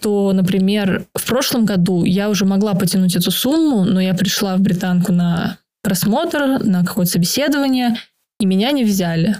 то, 0.00 0.32
например, 0.32 1.06
в 1.14 1.26
прошлом 1.26 1.64
году 1.64 2.04
я 2.04 2.28
уже 2.28 2.44
могла 2.44 2.74
потянуть 2.74 3.16
эту 3.16 3.30
сумму, 3.30 3.84
но 3.84 4.00
я 4.00 4.14
пришла 4.14 4.56
в 4.56 4.60
британку 4.60 5.12
на 5.12 5.58
просмотр, 5.82 6.62
на 6.62 6.84
какое-то 6.84 7.12
собеседование, 7.12 7.96
и 8.40 8.46
меня 8.46 8.72
не 8.72 8.84
взяли. 8.84 9.36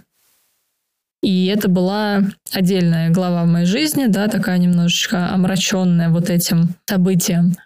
И 1.22 1.46
это 1.46 1.68
была 1.68 2.22
отдельная 2.52 3.10
глава 3.10 3.42
в 3.44 3.48
моей 3.48 3.66
жизни, 3.66 4.06
да, 4.06 4.28
такая 4.28 4.58
немножечко 4.58 5.30
омраченная 5.32 6.10
вот 6.10 6.30
этим 6.30 6.74
событием. 6.86 7.56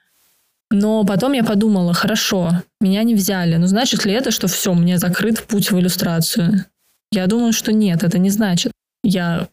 Но 0.72 1.04
потом 1.04 1.32
я 1.32 1.44
подумала, 1.44 1.92
хорошо, 1.92 2.62
меня 2.80 3.02
не 3.02 3.14
взяли. 3.14 3.56
Но 3.56 3.66
значит 3.66 4.06
ли 4.06 4.12
это, 4.12 4.30
что 4.30 4.48
все, 4.48 4.72
мне 4.72 4.96
закрыт 4.96 5.42
путь 5.42 5.70
в 5.70 5.78
иллюстрацию? 5.78 6.64
Я 7.12 7.26
думаю, 7.26 7.52
что 7.52 7.72
нет, 7.72 8.02
это 8.02 8.18
не 8.18 8.30
значит. 8.30 8.72
Я 9.04 9.48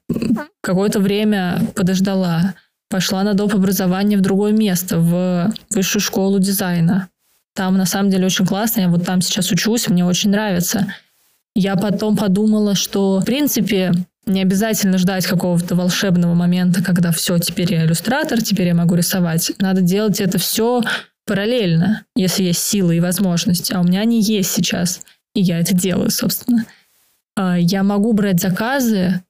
какое-то 0.61 1.01
время 1.01 1.59
подождала, 1.75 2.55
пошла 2.89 3.23
на 3.23 3.33
доп. 3.33 3.53
образование 3.53 4.17
в 4.17 4.21
другое 4.21 4.53
место, 4.53 4.97
в 4.97 5.53
высшую 5.69 6.01
школу 6.01 6.39
дизайна. 6.39 7.09
Там 7.53 7.75
на 7.77 7.85
самом 7.85 8.09
деле 8.09 8.27
очень 8.27 8.45
классно, 8.45 8.81
я 8.81 8.87
вот 8.87 9.05
там 9.05 9.19
сейчас 9.21 9.51
учусь, 9.51 9.89
мне 9.89 10.05
очень 10.05 10.29
нравится. 10.29 10.87
Я 11.53 11.75
потом 11.75 12.15
подумала, 12.15 12.75
что, 12.75 13.19
в 13.19 13.25
принципе, 13.25 13.91
не 14.25 14.41
обязательно 14.41 14.97
ждать 14.97 15.25
какого-то 15.25 15.75
волшебного 15.75 16.33
момента, 16.33 16.83
когда 16.83 17.11
все, 17.11 17.37
теперь 17.39 17.73
я 17.73 17.85
иллюстратор, 17.85 18.41
теперь 18.41 18.67
я 18.67 18.75
могу 18.75 18.95
рисовать. 18.95 19.51
Надо 19.59 19.81
делать 19.81 20.19
это 20.19 20.37
все 20.37 20.81
параллельно, 21.25 22.05
если 22.15 22.43
есть 22.43 22.61
силы 22.61 22.97
и 22.97 22.99
возможности. 22.99 23.73
А 23.73 23.81
у 23.81 23.83
меня 23.83 24.01
они 24.01 24.21
есть 24.21 24.51
сейчас, 24.51 25.01
и 25.33 25.41
я 25.41 25.59
это 25.59 25.73
делаю, 25.73 26.09
собственно. 26.09 26.65
А, 27.35 27.57
я 27.57 27.83
могу 27.83 28.13
брать 28.13 28.41
заказы, 28.41 29.23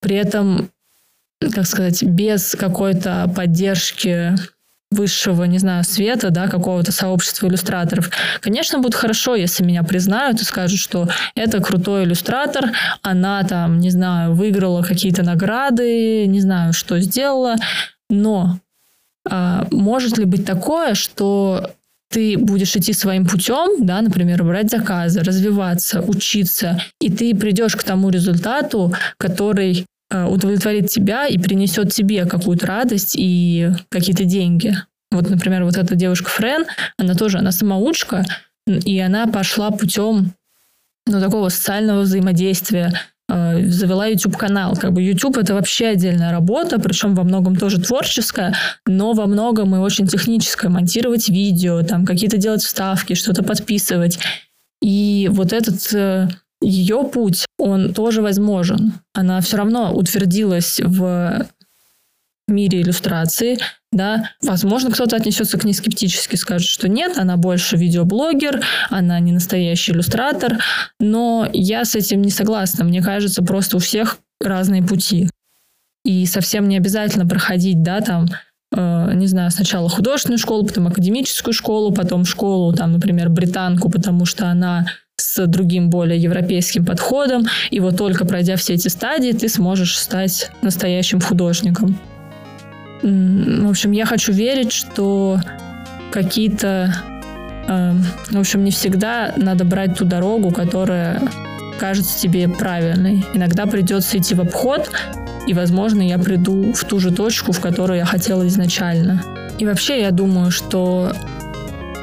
при 0.00 0.16
этом, 0.16 0.70
как 1.40 1.66
сказать, 1.66 2.02
без 2.02 2.54
какой-то 2.54 3.30
поддержки 3.34 4.34
высшего, 4.90 5.44
не 5.44 5.58
знаю, 5.58 5.84
света, 5.84 6.30
да, 6.30 6.48
какого-то 6.48 6.92
сообщества 6.92 7.48
иллюстраторов. 7.48 8.10
Конечно, 8.40 8.78
будет 8.78 8.94
хорошо, 8.94 9.34
если 9.34 9.64
меня 9.64 9.82
признают 9.82 10.40
и 10.40 10.44
скажут, 10.44 10.78
что 10.78 11.08
это 11.34 11.60
крутой 11.60 12.04
иллюстратор, 12.04 12.72
она 13.02 13.42
там, 13.42 13.80
не 13.80 13.90
знаю, 13.90 14.34
выиграла 14.34 14.82
какие-то 14.82 15.22
награды, 15.22 16.26
не 16.26 16.40
знаю, 16.40 16.72
что 16.72 17.00
сделала, 17.00 17.56
но 18.08 18.58
а, 19.28 19.66
может 19.70 20.18
ли 20.18 20.24
быть 20.24 20.46
такое, 20.46 20.94
что 20.94 21.72
ты 22.08 22.38
будешь 22.38 22.76
идти 22.76 22.92
своим 22.92 23.26
путем, 23.26 23.84
да, 23.84 24.00
например, 24.00 24.44
брать 24.44 24.70
заказы, 24.70 25.22
развиваться, 25.22 26.00
учиться, 26.00 26.80
и 27.00 27.10
ты 27.10 27.34
придешь 27.34 27.74
к 27.74 27.82
тому 27.82 28.10
результату, 28.10 28.94
который 29.18 29.86
удовлетворит 30.10 30.88
тебя 30.88 31.26
и 31.26 31.38
принесет 31.38 31.92
тебе 31.92 32.26
какую-то 32.26 32.66
радость 32.66 33.16
и 33.18 33.70
какие-то 33.88 34.24
деньги. 34.24 34.74
Вот, 35.10 35.30
например, 35.30 35.64
вот 35.64 35.76
эта 35.76 35.94
девушка 35.94 36.28
Френ, 36.30 36.66
она 36.98 37.14
тоже, 37.14 37.38
она 37.38 37.52
самоучка, 37.52 38.24
и 38.66 38.98
она 38.98 39.26
пошла 39.26 39.70
путем 39.70 40.32
ну, 41.06 41.20
такого 41.20 41.48
социального 41.48 42.00
взаимодействия, 42.00 42.92
э, 43.28 43.64
завела 43.66 44.06
YouTube-канал. 44.06 44.76
Как 44.76 44.92
бы 44.92 45.02
YouTube— 45.02 45.36
это 45.38 45.54
вообще 45.54 45.88
отдельная 45.88 46.32
работа, 46.32 46.80
причем 46.80 47.14
во 47.14 47.22
многом 47.22 47.56
тоже 47.56 47.80
творческая, 47.80 48.54
но 48.86 49.12
во 49.12 49.26
многом 49.26 49.74
и 49.76 49.78
очень 49.78 50.08
техническая. 50.08 50.70
Монтировать 50.70 51.28
видео, 51.28 51.82
там 51.82 52.04
какие-то 52.04 52.38
делать 52.38 52.62
вставки, 52.62 53.14
что-то 53.14 53.44
подписывать. 53.44 54.18
И 54.82 55.28
вот 55.32 55.52
этот 55.52 55.94
э, 55.94 56.28
ее 56.60 57.04
путь, 57.04 57.46
он 57.58 57.92
тоже 57.92 58.22
возможен. 58.22 58.94
Она 59.14 59.40
все 59.40 59.58
равно 59.58 59.94
утвердилась 59.94 60.80
в 60.82 61.46
мире 62.48 62.82
иллюстрации, 62.82 63.58
да, 63.92 64.30
возможно, 64.42 64.90
кто-то 64.90 65.16
отнесется 65.16 65.58
к 65.58 65.64
ней 65.64 65.72
скептически, 65.72 66.36
скажет, 66.36 66.68
что 66.68 66.88
нет, 66.88 67.18
она 67.18 67.36
больше 67.36 67.76
видеоблогер, 67.76 68.62
она 68.90 69.18
не 69.20 69.32
настоящий 69.32 69.92
иллюстратор, 69.92 70.58
но 71.00 71.48
я 71.52 71.84
с 71.84 71.94
этим 71.94 72.22
не 72.22 72.30
согласна. 72.30 72.84
Мне 72.84 73.02
кажется, 73.02 73.42
просто 73.42 73.76
у 73.76 73.80
всех 73.80 74.18
разные 74.40 74.82
пути. 74.82 75.28
И 76.04 76.24
совсем 76.26 76.68
не 76.68 76.76
обязательно 76.76 77.26
проходить, 77.26 77.82
да, 77.82 78.00
там, 78.00 78.26
э, 78.72 79.12
не 79.14 79.26
знаю, 79.26 79.50
сначала 79.50 79.88
художественную 79.88 80.38
школу, 80.38 80.64
потом 80.66 80.86
академическую 80.86 81.52
школу, 81.54 81.92
потом 81.92 82.24
школу, 82.24 82.72
там, 82.72 82.92
например, 82.92 83.28
британку, 83.28 83.90
потому 83.90 84.24
что 84.24 84.46
она 84.46 84.86
с 85.16 85.46
другим 85.46 85.88
более 85.90 86.18
европейским 86.18 86.84
подходом. 86.84 87.46
И 87.70 87.80
вот 87.80 87.96
только 87.96 88.24
пройдя 88.26 88.56
все 88.56 88.74
эти 88.74 88.88
стадии, 88.88 89.32
ты 89.32 89.48
сможешь 89.48 89.98
стать 89.98 90.50
настоящим 90.62 91.20
художником. 91.20 91.98
В 93.02 93.68
общем, 93.68 93.92
я 93.92 94.06
хочу 94.06 94.32
верить, 94.32 94.72
что 94.72 95.40
какие-то... 96.10 96.94
Э, 97.68 97.92
в 98.30 98.38
общем, 98.38 98.64
не 98.64 98.70
всегда 98.70 99.32
надо 99.36 99.64
брать 99.64 99.96
ту 99.96 100.04
дорогу, 100.04 100.50
которая 100.50 101.22
кажется 101.78 102.18
тебе 102.18 102.48
правильной. 102.48 103.24
Иногда 103.34 103.66
придется 103.66 104.18
идти 104.18 104.34
в 104.34 104.40
обход, 104.40 104.90
и, 105.46 105.54
возможно, 105.54 106.02
я 106.02 106.18
приду 106.18 106.72
в 106.72 106.84
ту 106.84 106.98
же 106.98 107.12
точку, 107.12 107.52
в 107.52 107.60
которую 107.60 107.98
я 107.98 108.04
хотела 108.04 108.46
изначально. 108.48 109.22
И 109.58 109.64
вообще, 109.64 110.00
я 110.00 110.10
думаю, 110.10 110.50
что 110.50 111.12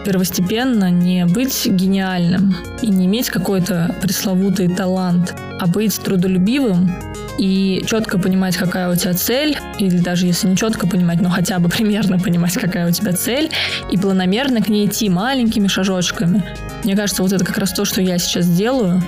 первостепенно 0.04 0.90
не 0.90 1.26
быть 1.26 1.66
гениальным 1.66 2.56
и 2.82 2.88
не 2.88 3.06
иметь 3.06 3.30
какой-то 3.30 3.96
пресловутый 4.02 4.68
талант, 4.68 5.34
а 5.60 5.68
быть 5.68 6.00
трудолюбивым 6.00 6.92
и 7.38 7.84
четко 7.88 8.20
понимать, 8.20 8.56
какая 8.58 8.92
у 8.92 8.96
тебя 8.96 9.14
цель, 9.14 9.58
или 9.80 9.98
даже 9.98 10.28
если 10.28 10.48
не 10.48 10.56
четко 10.56 10.88
понимать, 10.88 11.22
но 11.22 11.30
хотя 11.30 11.60
бы 11.60 11.70
примерно 11.70 12.20
понимать, 12.20 12.54
какая 12.54 12.88
у 12.88 12.92
тебя 12.92 13.14
цель, 13.14 13.50
и 13.92 13.98
планомерно 13.98 14.62
к 14.62 14.70
ней 14.70 14.88
идти 14.88 15.10
маленькими 15.10 15.68
шажочками. 15.68 16.44
Мне 16.84 16.96
кажется, 16.96 17.24
вот 17.24 17.32
это 17.32 17.44
как 17.44 17.58
раз 17.58 17.74
то, 17.74 17.86
что 17.86 18.02
я 18.02 18.18
сейчас 18.18 18.48
делаю, 18.48 19.02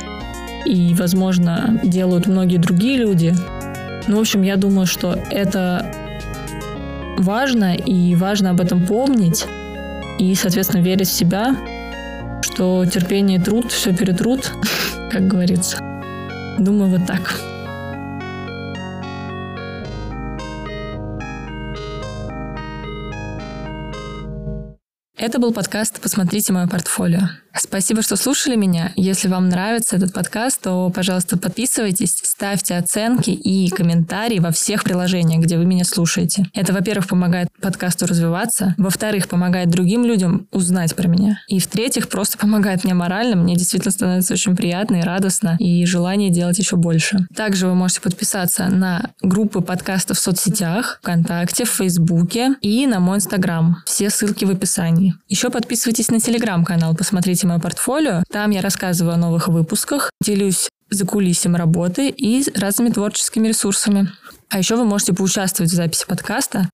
и, 0.66 0.96
возможно, 0.96 1.80
делают 1.84 2.26
многие 2.26 2.58
другие 2.58 2.98
люди. 2.98 3.36
Ну, 4.08 4.18
в 4.18 4.22
общем, 4.22 4.42
я 4.42 4.56
думаю, 4.56 4.88
что 4.88 5.18
это 5.30 5.92
важно, 7.18 7.76
и 7.76 8.16
важно 8.16 8.52
об 8.52 8.62
этом 8.62 8.86
помнить, 8.86 9.46
и, 10.20 10.34
соответственно, 10.36 10.82
верить 10.82 11.08
в 11.08 11.14
себя, 11.14 11.56
что 12.42 12.86
терпение 12.86 13.40
и 13.40 13.42
труд 13.42 13.72
все 13.72 13.94
перетрут, 13.94 14.52
как 15.12 15.28
говорится. 15.28 15.80
Думаю, 16.58 16.90
вот 16.92 17.06
так. 17.06 17.55
Это 25.26 25.40
был 25.40 25.52
подкаст 25.52 26.00
«Посмотрите 26.02 26.54
мое 26.54 26.68
портфолио». 26.68 27.30
Спасибо, 27.58 28.02
что 28.02 28.18
слушали 28.18 28.56
меня. 28.56 28.92
Если 28.96 29.28
вам 29.28 29.48
нравится 29.48 29.96
этот 29.96 30.14
подкаст, 30.14 30.62
то, 30.62 30.92
пожалуйста, 30.94 31.38
подписывайтесь, 31.38 32.20
ставьте 32.22 32.76
оценки 32.76 33.30
и 33.30 33.70
комментарии 33.70 34.40
во 34.40 34.52
всех 34.52 34.84
приложениях, 34.84 35.42
где 35.42 35.58
вы 35.58 35.66
меня 35.66 35.86
слушаете. 35.86 36.48
Это, 36.54 36.74
во-первых, 36.74 37.08
помогает 37.08 37.48
подкасту 37.62 38.08
развиваться, 38.08 38.76
во-вторых, 38.78 39.30
помогает 39.30 39.70
другим 39.70 40.04
людям 40.04 40.48
узнать 40.52 40.96
про 40.96 41.08
меня, 41.08 41.40
и 41.48 41.60
в-третьих, 41.60 42.10
просто 42.10 42.38
помогает 42.38 42.84
мне 42.84 42.94
морально. 42.94 43.38
Мне 43.38 43.56
действительно 43.56 43.92
становится 43.92 44.34
очень 44.34 44.56
приятно 44.56 44.98
и 44.98 45.04
радостно, 45.04 45.56
и 45.60 45.86
желание 45.86 46.30
делать 46.30 46.60
еще 46.60 46.76
больше. 46.76 47.26
Также 47.36 47.68
вы 47.68 47.74
можете 47.74 48.02
подписаться 48.02 48.68
на 48.68 49.12
группы 49.22 49.62
подкаста 49.62 50.14
в 50.14 50.20
соцсетях, 50.20 51.00
ВКонтакте, 51.02 51.64
в 51.64 51.70
Фейсбуке 51.70 52.56
и 52.62 52.86
на 52.86 53.00
мой 53.00 53.18
Инстаграм. 53.18 53.78
Все 53.86 54.10
ссылки 54.10 54.44
в 54.44 54.50
описании. 54.50 55.15
Еще 55.28 55.50
подписывайтесь 55.50 56.10
на 56.10 56.20
Телеграм-канал, 56.20 56.96
посмотрите 56.96 57.48
мое 57.48 57.60
портфолио. 57.60 58.24
Там 58.32 58.52
я 58.52 58.62
рассказываю 58.62 59.14
о 59.14 59.18
новых 59.18 59.48
выпусках, 59.48 60.12
делюсь 60.24 60.70
за 60.90 61.06
кулисем 61.06 61.56
работы 61.56 62.10
и 62.10 62.44
разными 62.56 62.90
творческими 62.90 63.48
ресурсами. 63.48 64.12
А 64.50 64.60
еще 64.60 64.76
вы 64.76 64.86
можете 64.86 65.14
поучаствовать 65.14 65.72
в 65.72 65.76
записи 65.76 66.06
подкаста. 66.08 66.70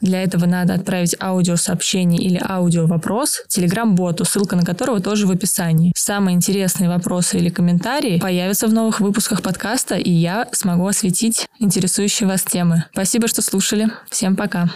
Для 0.00 0.22
этого 0.22 0.46
надо 0.46 0.74
отправить 0.74 1.14
аудиосообщение 1.20 2.22
или 2.22 2.40
аудиовопрос 2.42 3.42
телеграм-боту, 3.48 4.24
ссылка 4.24 4.56
на 4.56 4.64
которого 4.64 5.00
тоже 5.00 5.26
в 5.26 5.30
описании. 5.30 5.92
Самые 5.94 6.36
интересные 6.36 6.88
вопросы 6.88 7.36
или 7.36 7.50
комментарии 7.50 8.18
появятся 8.18 8.66
в 8.66 8.72
новых 8.72 9.00
выпусках 9.00 9.42
подкаста, 9.42 9.96
и 9.96 10.10
я 10.10 10.48
смогу 10.52 10.86
осветить 10.86 11.46
интересующие 11.58 12.28
вас 12.28 12.42
темы. 12.42 12.84
Спасибо, 12.92 13.28
что 13.28 13.42
слушали. 13.42 13.90
Всем 14.10 14.36
пока. 14.36 14.70